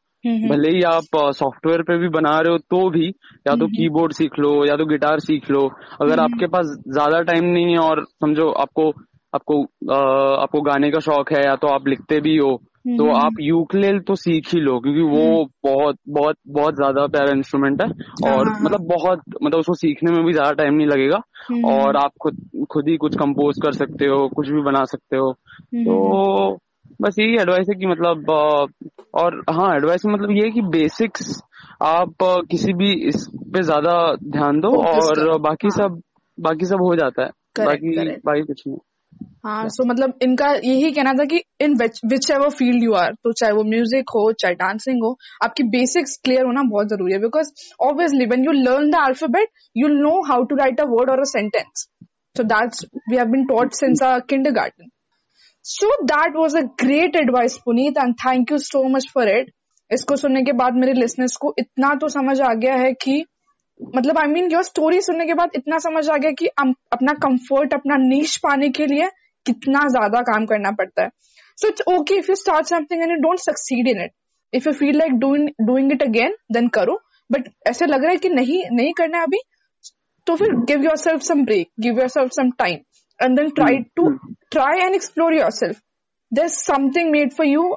भले 0.48 0.68
ही 0.68 0.82
आप 0.82 1.16
सॉफ्टवेयर 1.32 1.82
पे 1.82 1.98
भी 1.98 2.08
बना 2.08 2.38
रहे 2.40 2.52
हो 2.52 2.58
तो 2.58 2.90
भी 2.90 3.08
या 3.08 3.54
तो 3.56 3.66
कीबोर्ड 3.66 4.12
सीख 4.12 4.38
लो 4.38 4.64
या 4.66 4.76
तो 4.76 4.86
गिटार 4.86 5.20
सीख 5.20 5.50
लो 5.50 5.68
अगर 6.02 6.20
आपके 6.20 6.46
पास 6.46 6.66
ज़्यादा 6.88 7.20
टाइम 7.22 7.44
नहीं 7.44 7.72
है 7.72 7.78
और 7.78 8.04
समझो 8.04 8.50
आपको 8.50 8.88
आपको 9.34 9.62
अ, 9.64 10.40
आपको 10.42 10.60
गाने 10.60 10.90
का 10.90 10.98
शौक 10.98 11.32
है 11.32 11.44
या 11.44 11.56
तो 11.56 11.68
आप 11.68 11.88
लिखते 11.88 12.20
भी 12.20 12.36
हो 12.36 12.62
तो 12.98 13.12
आप 13.12 13.32
यूकलेल 13.40 13.98
तो 14.00 14.14
सीख 14.14 14.54
ही 14.54 14.60
लो 14.60 14.78
क्योंकि 14.80 15.00
वो 15.00 15.44
बहुत 15.64 15.96
बहुत 16.08 16.36
बहुत 16.48 16.74
ज़्यादा 16.74 17.06
प्यारा 17.06 17.30
इंस्ट्रूमेंट 17.30 17.82
है 17.82 17.88
और 18.32 18.48
हाँ, 18.48 18.60
मतलब 18.60 18.80
बहुत 18.80 19.22
मतलब 19.42 19.58
उसको 19.58 19.74
सीखने 19.74 20.12
में 20.12 20.24
भी 20.24 20.32
ज़्यादा 20.32 20.52
टाइम 20.52 20.74
नहीं 20.74 20.86
लगेगा 20.86 21.16
और 21.64 21.96
आप 21.96 22.10
खुद 22.20 22.66
खुद 22.70 22.88
ही 22.88 22.96
कुछ 22.96 23.16
कंपोज 23.16 23.54
कर 23.62 23.72
सकते 23.72 24.06
हो 24.06 24.28
कुछ 24.28 24.48
भी 24.48 24.62
बना 24.62 24.84
सकते 24.84 25.16
हो 25.16 25.32
तो 25.84 26.58
बस 27.02 27.16
यही 27.18 27.34
एडवाइस 27.34 27.66
है 27.68 27.74
कि 27.74 27.86
मतलब 27.86 28.30
और 29.22 29.42
हाँ 29.50 29.74
एडवाइस 29.76 30.06
मतलब 30.06 30.30
ये 30.30 30.44
है 30.44 30.50
कि 30.50 30.60
बेसिक्स 30.70 31.40
आप 31.82 32.14
किसी 32.50 32.72
भी 32.72 32.92
इस 33.08 33.26
पे 33.54 33.62
ज़्यादा 33.62 33.94
ध्यान 34.30 34.60
दो 34.60 34.68
और 34.82 35.38
बाकी 35.38 35.68
हाँ। 35.68 35.76
सब 35.76 36.00
बाकी 36.38 36.66
सब 36.66 36.82
हो 36.82 36.94
जाता 36.96 37.22
है। 37.22 37.28
Correct, 37.28 37.66
बाकी 37.66 37.96
correct. 37.96 38.24
बाकी 38.26 38.42
कुछ 38.42 38.62
नहीं। 38.66 38.78
हाँ 39.46 39.68
सो 39.68 39.84
मतलब 39.84 40.18
इनका 40.22 40.50
यही 40.64 40.90
कहना 40.92 41.12
था 41.12 41.24
कि 41.24 41.42
in 41.60 41.74
whichever 42.30 42.48
field 42.48 42.84
you 42.84 42.92
are 42.94 43.12
तो 43.24 43.32
चाहे 43.32 43.52
वो 43.52 43.62
म्यूज़िक 43.64 44.10
हो 44.14 44.32
चाहे 44.32 44.54
डांसिंग 44.54 45.02
हो 45.04 45.16
आपकी 45.44 45.62
बेसिक्स 45.68 46.16
क्लियर 46.24 46.44
होना 46.46 46.62
बहुत 46.70 46.88
ज़रूरी 46.88 47.12
है 47.12 47.18
because 47.20 47.52
obviously 47.80 48.26
when 48.26 48.44
you 48.44 48.52
learn 48.52 48.90
the 48.90 49.04
alphabet 49.04 49.48
you 49.76 49.88
know 49.88 50.20
how 50.22 50.44
to 50.44 50.56
write 50.56 50.80
a 50.80 50.84
word 50.88 51.10
और 51.10 51.20
a 51.20 51.30
sentence 51.32 51.88
so 52.36 52.44
that's 52.44 52.84
we 53.10 53.16
have 53.16 53.30
been 53.30 53.46
taught 53.46 53.74
since 53.74 54.02
our 54.02 54.20
kindergarten. 54.32 54.90
So 55.66 55.86
that 56.04 56.36
was 56.36 56.56
a 56.56 56.60
great 56.80 57.16
advice 57.16 57.58
puneet 57.68 57.96
and 57.98 58.14
thank 58.14 58.50
you 58.52 58.58
so 58.58 58.82
much 58.88 59.06
for 59.14 59.28
it 59.28 59.50
इसको 59.90 60.16
सुनने 60.16 60.42
के 60.42 60.52
बाद 60.52 60.74
मेरे 60.74 60.92
listeners 60.92 61.36
को 61.36 61.54
इतना 61.58 61.94
तो 61.94 62.08
समझ 62.08 62.40
आ 62.40 62.52
गया 62.54 62.74
है 62.74 62.92
कि 62.94 63.24
मतलब 63.80 64.18
आई 64.18 64.26
मीन 64.26 64.50
योर 64.52 64.62
स्टोरी 64.62 65.00
सुनने 65.00 65.26
के 65.26 65.34
बाद 65.34 65.50
इतना 65.56 65.78
समझ 65.78 66.08
आ 66.08 66.16
गया 66.16 66.30
कि 66.30 66.46
अपना 66.92 67.12
कंफर्ट 67.24 67.74
अपना 67.74 67.96
नीच 67.96 68.36
पाने 68.36 68.68
के 68.78 68.86
लिए 68.86 69.08
कितना 69.46 69.86
ज़्यादा 69.88 70.20
काम 70.30 70.46
करना 70.46 70.70
पड़ता 70.72 71.02
है। 71.02 71.10
So 71.58 71.68
it's 71.68 71.82
okay 71.88 72.14
if 72.14 72.30
you 72.30 72.34
start 72.36 72.66
something 72.66 73.02
and 73.02 73.10
you 73.10 73.16
don't 73.22 73.38
succeed 73.40 73.88
in 73.88 74.00
it 74.02 74.12
if 74.52 74.68
you 74.68 74.72
feel 74.74 74.98
like 74.98 75.12
doing 75.66 75.92
it 75.92 76.02
again 76.02 76.36
then 76.52 76.68
करो। 76.78 76.98
बट 77.30 77.48
ऐसे 77.68 77.86
लग 77.86 78.02
रहा 78.02 78.10
है 78.10 78.16
कि 78.16 78.28
नहीं 78.30 78.62
नहीं 78.72 78.92
करना 78.92 79.18
है 79.18 79.24
अभी 79.24 79.40
तो 80.26 80.36
फिर 80.36 80.54
give 80.68 80.84
yourself 80.98 81.22
some 81.22 81.44
break 81.44 81.68
give 81.80 81.98
yourself 82.08 82.32
some 82.32 82.50
time 82.58 82.78
and 83.19 83.39
then 83.39 83.49
try 83.49 83.77
to 83.95 84.09
try 84.51 84.79
and 84.79 84.95
explore 84.95 85.33
yourself 85.51 85.79
there 86.31 86.47
something 86.47 87.11
made 87.11 87.33
for 87.33 87.47
you 87.47 87.75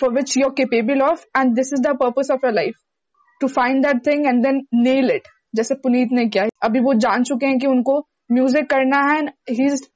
for 0.00 0.12
which 0.14 0.36
you 0.36 0.44
are 0.46 0.52
capable 0.56 1.02
of 1.02 1.24
and 1.36 1.54
this 1.56 1.72
is 1.72 1.80
the 1.80 1.96
purpose 2.00 2.30
of 2.30 2.44
your 2.44 2.54
life 2.54 2.74
to 3.40 3.48
find 3.48 3.86
that 3.86 4.06
thing 4.06 4.26
and 4.26 4.42
then 4.42 4.62
nail 4.82 5.10
it 5.10 5.28
जैसे 5.56 5.74
पुनीत 5.82 6.12
ने 6.12 6.26
किया 6.28 6.48
अभी 6.62 6.80
वो 6.80 6.94
जान 7.06 7.22
चुके 7.24 7.46
हैं 7.46 7.58
कि 7.58 7.66
उनको 7.66 7.98
म्यूजिक 8.32 8.70
करना 8.70 9.00
है 9.10 9.18
and 9.18 9.30
he 9.50 9.66
is 9.66 9.88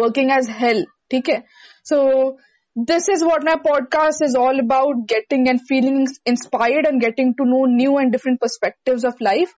working 0.00 0.30
as 0.38 0.50
hell 0.60 0.84
ठीक 1.10 1.28
है 1.28 1.42
so 1.88 2.00
this 2.76 3.08
is 3.08 3.22
what 3.22 3.42
my 3.46 3.54
podcast 3.64 4.22
is 4.26 4.34
all 4.34 4.58
about 4.60 5.00
getting 5.08 5.42
and 5.50 5.60
feeling 5.70 5.96
inspired 6.24 6.86
and 6.90 7.02
getting 7.02 7.34
to 7.40 7.44
know 7.48 7.64
new 7.72 7.98
and 7.98 8.12
different 8.12 8.40
perspectives 8.40 9.04
of 9.04 9.20
life 9.26 9.50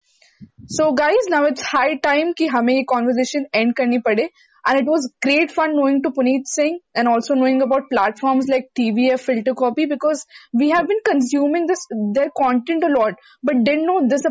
so 0.77 0.87
guys 1.01 1.29
now 1.35 1.40
it's 1.49 1.66
high 1.73 1.97
time 2.07 2.31
ki 2.38 2.49
hame 2.55 2.71
ye 2.75 2.85
conversation 2.92 3.45
end 3.61 3.75
karni 3.81 4.01
pade 4.07 4.23
and 4.66 4.79
it 4.79 4.87
was 4.87 5.12
great 5.23 5.51
fun 5.51 5.75
knowing 5.77 6.03
to 6.03 6.11
Puneet 6.11 6.47
Singh 6.47 6.79
and 6.95 7.09
also 7.09 7.35
knowing 7.35 7.62
about 7.62 7.83
platforms 7.90 8.47
like 8.49 8.68
TVF 8.79 9.21
Filter 9.21 9.55
Copy 9.55 9.87
because 9.87 10.25
we 10.53 10.71
have 10.71 10.87
been 10.87 11.01
consuming 11.05 11.66
this 11.66 11.85
their 12.14 12.31
content 12.37 12.85
a 12.85 12.88
lot 12.88 13.14
but 13.42 13.64
didn't 13.64 13.87
know 13.87 14.01
this 14.07 14.23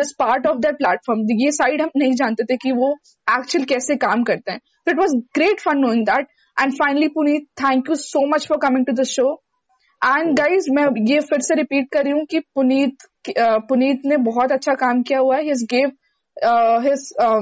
this 0.00 0.12
part 0.14 0.46
of 0.46 0.62
their 0.62 0.76
platform 0.82 1.24
ये 1.42 1.52
side 1.60 1.80
हम 1.80 1.90
नहीं 1.96 2.14
जानते 2.22 2.44
थे 2.50 2.56
कि 2.64 2.72
वो 2.80 2.94
actual 3.38 3.66
कैसे 3.74 3.96
काम 4.06 4.22
करते 4.30 4.52
हैं 4.52 4.60
so 4.86 4.92
it 4.94 5.02
was 5.04 5.16
great 5.38 5.60
fun 5.66 5.80
knowing 5.84 6.04
that 6.04 6.26
and 6.56 6.76
finally 6.76 7.12
Puneet 7.18 7.48
thank 7.64 7.88
you 7.88 7.96
so 7.96 8.26
much 8.34 8.46
for 8.46 8.58
coming 8.66 8.86
to 8.90 8.98
the 9.00 9.08
show 9.14 9.30
and 10.02 10.36
guys 10.36 10.68
मैं 10.76 10.88
ये 11.08 11.20
फिर 11.30 11.40
से 11.48 11.54
repeat 11.62 11.90
कर 11.92 12.04
रही 12.04 12.12
हूँ 12.12 12.24
कि 12.30 12.40
पुनीत 12.54 13.08
पुनीत 13.70 14.02
ने 14.12 14.16
बहुत 14.28 14.52
अच्छा 14.52 14.74
काम 14.84 15.02
किया 15.08 15.18
हुआ 15.18 15.36
है 15.36 15.44
his 15.48 15.64
gave 15.72 15.90
uh, 16.50 16.80
his 16.86 17.12
uh, 17.26 17.40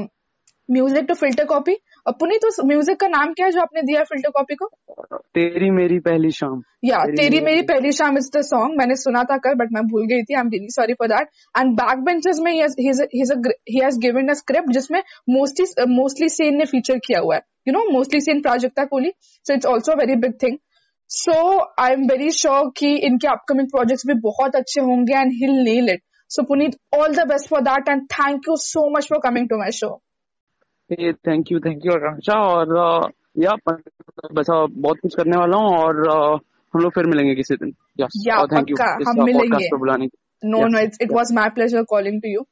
music 0.69 1.07
to 1.09 1.15
filter 1.15 1.47
copy 1.53 1.77
और 2.06 2.14
पुनीत 2.20 2.46
उस 2.46 2.56
म्यूज़िक 2.66 3.00
का 3.00 3.08
नाम 3.08 3.34
क्या 3.34 3.46
है 3.46 3.52
जो 3.52 3.62
आपने 3.62 3.82
दिया 3.82 4.04
फ़िल्टर 4.04 4.30
कॉपी 4.30 4.56
को? 4.56 4.66
तेरी 5.36 5.70
मेरी 5.72 6.00
पहली 6.00 6.32
शाम। 6.32 6.62
या 6.86 6.98
तेरी, 6.98 7.18
तेरी 7.18 7.40
मेरी 7.42 7.62
पहली 7.62 7.92
शाम 7.92 8.18
इज़ 8.18 8.30
द 8.38 8.42
सॉन्ग 8.42 8.78
मैंने 8.80 8.96
सुना 8.96 9.24
था 9.24 9.38
कल 9.46 9.54
बट 9.56 9.72
मैं 9.74 9.84
भूल 9.88 10.06
गई 10.08 10.24
थी. 10.24 10.36
I 10.36 10.42
am 10.42 10.50
really 10.50 10.70
sorry 10.72 10.94
for 10.94 11.08
that 11.08 11.28
and 11.58 11.74
back 11.76 12.04
benches 12.06 12.40
में 12.44 12.52
ही 12.52 12.60
हैज़ 12.60 14.00
गिवन 14.00 14.30
अ 14.30 14.34
स्क्रिप्ट 14.34 14.74
जिसमें 14.74 15.02
मोस्टली 15.30 15.86
मोस्टली 15.96 16.30
सेन 16.30 16.58
ने 16.58 16.66
फीचर 16.66 16.98
किया 17.08 17.20
हुआ 17.20 17.36
है. 17.36 17.42
You 17.68 17.74
know 17.74 17.90
Mostly 17.92 18.22
Sane 18.22 18.42
Prajakta 18.42 18.86
Koli. 18.86 19.12
So 19.46 19.54
it's 19.54 19.66
also 19.66 19.96
very 20.00 20.16
big 20.22 20.34
thing 20.44 20.58
so 21.10 21.34
I 21.82 21.92
am 21.92 22.08
very 22.08 22.32
sure 22.32 22.72
कि 22.78 22.96
इनके 23.08 23.28
upcoming 23.28 23.68
projects 23.68 24.08
भी 24.08 24.14
बहुत 24.22 24.56
अच्छे 24.56 24.82
होंगे 24.82 25.14
and 25.14 25.32
he'll 25.42 25.60
nail 25.64 25.90
it 25.90 26.04
so 26.32 26.44
Puneet 26.44 26.78
all 26.94 27.16
the 27.16 27.28
best 27.28 27.50
for 27.50 27.62
that 27.62 27.90
and 27.90 28.06
thank 28.14 28.50
you 28.50 28.56
so 28.62 28.90
much 28.98 29.08
for 29.10 29.20
coming 29.24 29.50
to 29.50 29.58
my 29.58 29.72
show 29.72 30.00
thank 31.28 31.52
you 31.52 31.60
thank 31.60 31.86
you 31.86 31.92
Akanksha 31.92 32.34
और 32.34 33.12
या 33.44 33.54
वैसा 34.38 34.66
बहुत 34.66 35.00
कुछ 35.00 35.16
करने 35.16 35.38
वाला 35.38 35.58
हूँ 35.58 35.78
और 35.78 36.08
हम 36.74 36.82
लोग 36.82 36.92
फिर 36.92 37.06
मिलेंगे 37.06 37.36
किसी 37.36 37.56
दिन 37.56 37.74
या 38.00 38.46
थैंक 38.46 38.70
यू 38.70 38.76
हम 39.10 39.24
मिलेंगे 39.24 40.08
no 40.46 40.66
no 40.68 40.80
it 40.80 41.12
was 41.12 41.34
my 41.34 41.50
pleasure 41.50 41.84
calling 41.84 42.22
to 42.22 42.30
you 42.30 42.46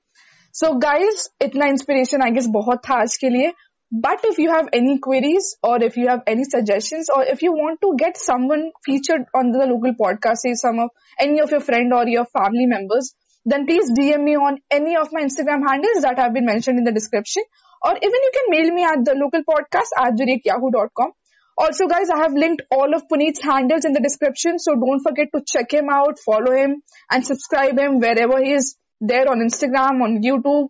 so 0.54 0.74
guys 0.78 1.30
इतना 1.42 1.66
इंस्पिरेशन 1.66 2.22
आई 2.22 2.32
गेस 2.32 2.48
बहुत 2.48 2.82
था 2.90 3.02
आज 3.02 3.18
के 3.18 3.30
लिए 3.30 3.52
But 3.94 4.24
if 4.24 4.38
you 4.38 4.50
have 4.50 4.70
any 4.72 5.00
queries 5.00 5.58
or 5.62 5.84
if 5.84 5.98
you 5.98 6.08
have 6.08 6.22
any 6.26 6.46
suggestions 6.46 7.10
or 7.10 7.24
if 7.24 7.42
you 7.42 7.52
want 7.52 7.82
to 7.82 7.96
get 7.98 8.16
someone 8.16 8.72
featured 8.86 9.26
on 9.36 9.52
the 9.52 9.66
local 9.66 9.94
podcast, 10.02 10.38
say 10.38 10.54
some 10.54 10.80
of 10.80 10.92
any 11.20 11.42
of 11.42 11.52
your 11.52 11.60
friend 11.60 11.92
or 11.94 12.08
your 12.08 12.24
family 12.24 12.68
members, 12.68 13.14
then 13.46 13.66
please 13.66 13.92
DM 13.92 14.24
me 14.24 14.38
on 14.38 14.60
any 14.72 14.96
of 14.96 15.10
my 15.12 15.24
Instagram 15.24 15.68
handles 15.68 16.04
that 16.04 16.18
have 16.20 16.34
been 16.34 16.46
mentioned 16.46 16.78
in 16.78 16.86
the 16.86 16.94
description 16.94 17.44
or 17.83 17.97
even 17.97 18.27
you 18.27 18.33
can 18.35 18.51
mail 18.51 18.75
me 18.75 18.85
at 18.85 19.05
the 19.05 19.15
local 19.15 19.43
podcast 19.43 19.95
at 19.99 20.15
yahoo.com. 20.45 21.13
Also, 21.59 21.87
guys, 21.87 22.11
I 22.11 22.19
have 22.19 22.35
linked 22.35 22.63
all 22.71 22.95
of 22.95 23.09
Puneet's 23.09 23.41
handles 23.43 23.85
in 23.85 23.93
the 23.93 24.01
description, 24.01 24.59
so 24.59 24.75
don't 24.75 25.01
forget 25.01 25.29
to 25.35 25.43
check 25.47 25.73
him 25.73 25.89
out, 25.89 26.19
follow 26.19 26.53
him, 26.53 26.83
and 27.11 27.27
subscribe 27.27 27.79
him 27.79 27.99
wherever 27.99 28.43
he 28.43 28.53
is 28.53 28.77
there 29.01 29.31
on 29.31 29.41
Instagram, 29.41 30.03
on 30.03 30.23
YouTube, 30.23 30.69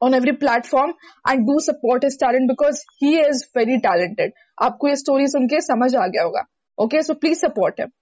on 0.00 0.14
every 0.14 0.34
platform, 0.36 0.94
and 1.26 1.46
do 1.46 1.58
support 1.58 2.02
his 2.02 2.16
talent 2.16 2.48
because 2.48 2.82
he 2.98 3.18
is 3.18 3.46
very 3.54 3.80
talented. 3.80 4.32
आपको 4.62 4.88
ये 4.88 4.96
story 4.96 5.26
सुन 5.26 5.46
के 5.48 5.60
समझ 5.60 5.94
आ 5.94 6.06
गया 6.06 6.22
होगा. 6.22 6.46
Okay, 6.78 7.02
so 7.02 7.14
please 7.14 7.40
support 7.40 7.78
him. 7.78 7.92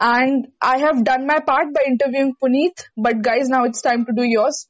And 0.00 0.48
I 0.62 0.78
have 0.78 1.04
done 1.04 1.26
my 1.26 1.40
part 1.40 1.74
by 1.74 1.82
interviewing 1.86 2.32
Puneet, 2.42 2.86
but 2.96 3.20
guys, 3.20 3.48
now 3.48 3.64
it's 3.64 3.82
time 3.82 4.06
to 4.06 4.12
do 4.12 4.22
yours. 4.22 4.66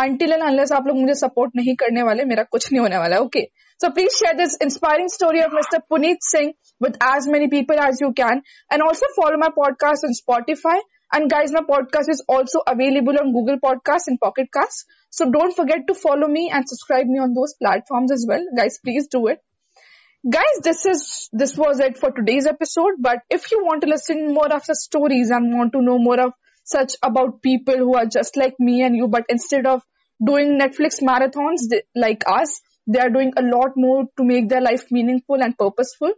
until 0.00 0.32
and 0.34 0.42
unless 0.48 0.72
आप 0.72 0.86
लोग 0.86 0.96
मुझे 0.96 1.14
support 1.14 1.52
नहीं 1.56 1.74
करने 1.82 2.02
वाले 2.02 2.24
मेरा 2.24 2.42
कुछ 2.54 2.72
नहीं 2.72 2.80
होने 2.80 2.98
वाला 2.98 3.18
okay 3.26 3.46
so 3.82 3.88
please 3.94 4.16
share 4.20 4.34
this 4.38 4.56
inspiring 4.64 5.08
story 5.12 5.40
of 5.44 5.54
Mr. 5.58 5.78
Puneet 5.92 6.18
Singh 6.26 6.50
with 6.84 6.96
as 7.06 7.26
many 7.34 7.48
people 7.54 7.80
as 7.86 8.00
you 8.04 8.10
can 8.20 8.42
and 8.70 8.84
also 8.88 9.06
follow 9.16 9.40
my 9.42 9.48
podcast 9.56 10.06
on 10.08 10.14
Spotify 10.18 10.74
and 11.16 11.30
guys 11.32 11.54
my 11.56 11.62
podcast 11.70 12.12
is 12.14 12.22
also 12.36 12.60
available 12.74 13.18
on 13.22 13.32
Google 13.38 13.58
Podcasts 13.64 14.12
and 14.12 14.20
Pocket 14.26 14.52
Casts 14.58 14.84
so 15.20 15.30
don't 15.38 15.56
forget 15.56 15.86
to 15.88 15.96
follow 16.02 16.28
me 16.36 16.44
and 16.50 16.68
subscribe 16.74 17.10
me 17.16 17.18
on 17.26 17.34
those 17.40 17.54
platforms 17.64 18.14
as 18.18 18.24
well 18.32 18.46
guys 18.60 18.78
please 18.88 19.08
do 19.16 19.26
it 19.34 19.42
guys 20.36 20.62
this 20.68 20.86
is 20.86 21.28
this 21.32 21.56
was 21.64 21.80
it 21.80 21.98
for 21.98 22.12
today's 22.20 22.46
episode 22.46 23.02
but 23.10 23.18
if 23.38 23.50
you 23.52 23.64
want 23.64 23.82
to 23.82 23.88
listen 23.88 24.32
more 24.38 24.50
of 24.60 24.64
the 24.70 24.74
stories 24.84 25.30
and 25.38 25.52
want 25.58 25.72
to 25.72 25.82
know 25.82 25.98
more 25.98 26.20
of 26.28 26.32
such 26.67 26.95
about 27.01 27.41
people 27.41 27.77
who 27.77 27.95
are 27.95 28.05
just 28.05 28.37
like 28.37 28.55
me 28.59 28.81
and 28.83 28.95
you, 28.95 29.07
but 29.07 29.25
instead 29.29 29.65
of 29.65 29.81
doing 30.23 30.59
Netflix 30.59 31.01
marathons 31.01 31.69
they, 31.69 31.83
like 31.95 32.23
us, 32.27 32.61
they 32.85 32.99
are 32.99 33.09
doing 33.09 33.33
a 33.37 33.41
lot 33.41 33.71
more 33.75 34.03
to 34.17 34.23
make 34.23 34.49
their 34.49 34.61
life 34.61 34.85
meaningful 34.91 35.41
and 35.41 35.57
purposeful. 35.57 36.11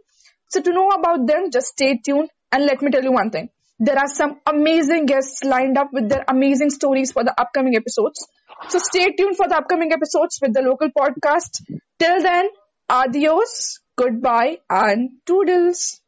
So 0.48 0.60
to 0.60 0.72
know 0.72 0.88
about 0.88 1.26
them, 1.26 1.50
just 1.52 1.68
stay 1.68 2.00
tuned 2.04 2.30
and 2.52 2.64
let 2.64 2.82
me 2.82 2.90
tell 2.90 3.02
you 3.02 3.12
one 3.12 3.30
thing. 3.30 3.50
There 3.78 3.98
are 3.98 4.08
some 4.08 4.40
amazing 4.46 5.06
guests 5.06 5.42
lined 5.44 5.78
up 5.78 5.88
with 5.92 6.08
their 6.08 6.24
amazing 6.28 6.70
stories 6.70 7.12
for 7.12 7.24
the 7.24 7.34
upcoming 7.40 7.76
episodes. 7.76 8.26
So 8.68 8.78
stay 8.78 9.12
tuned 9.12 9.36
for 9.36 9.48
the 9.48 9.56
upcoming 9.56 9.92
episodes 9.92 10.38
with 10.42 10.52
the 10.52 10.62
local 10.62 10.90
podcast. 10.90 11.62
Till 11.98 12.22
then, 12.22 12.48
adios, 12.90 13.80
goodbye, 13.96 14.58
and 14.68 15.10
toodles. 15.24 15.99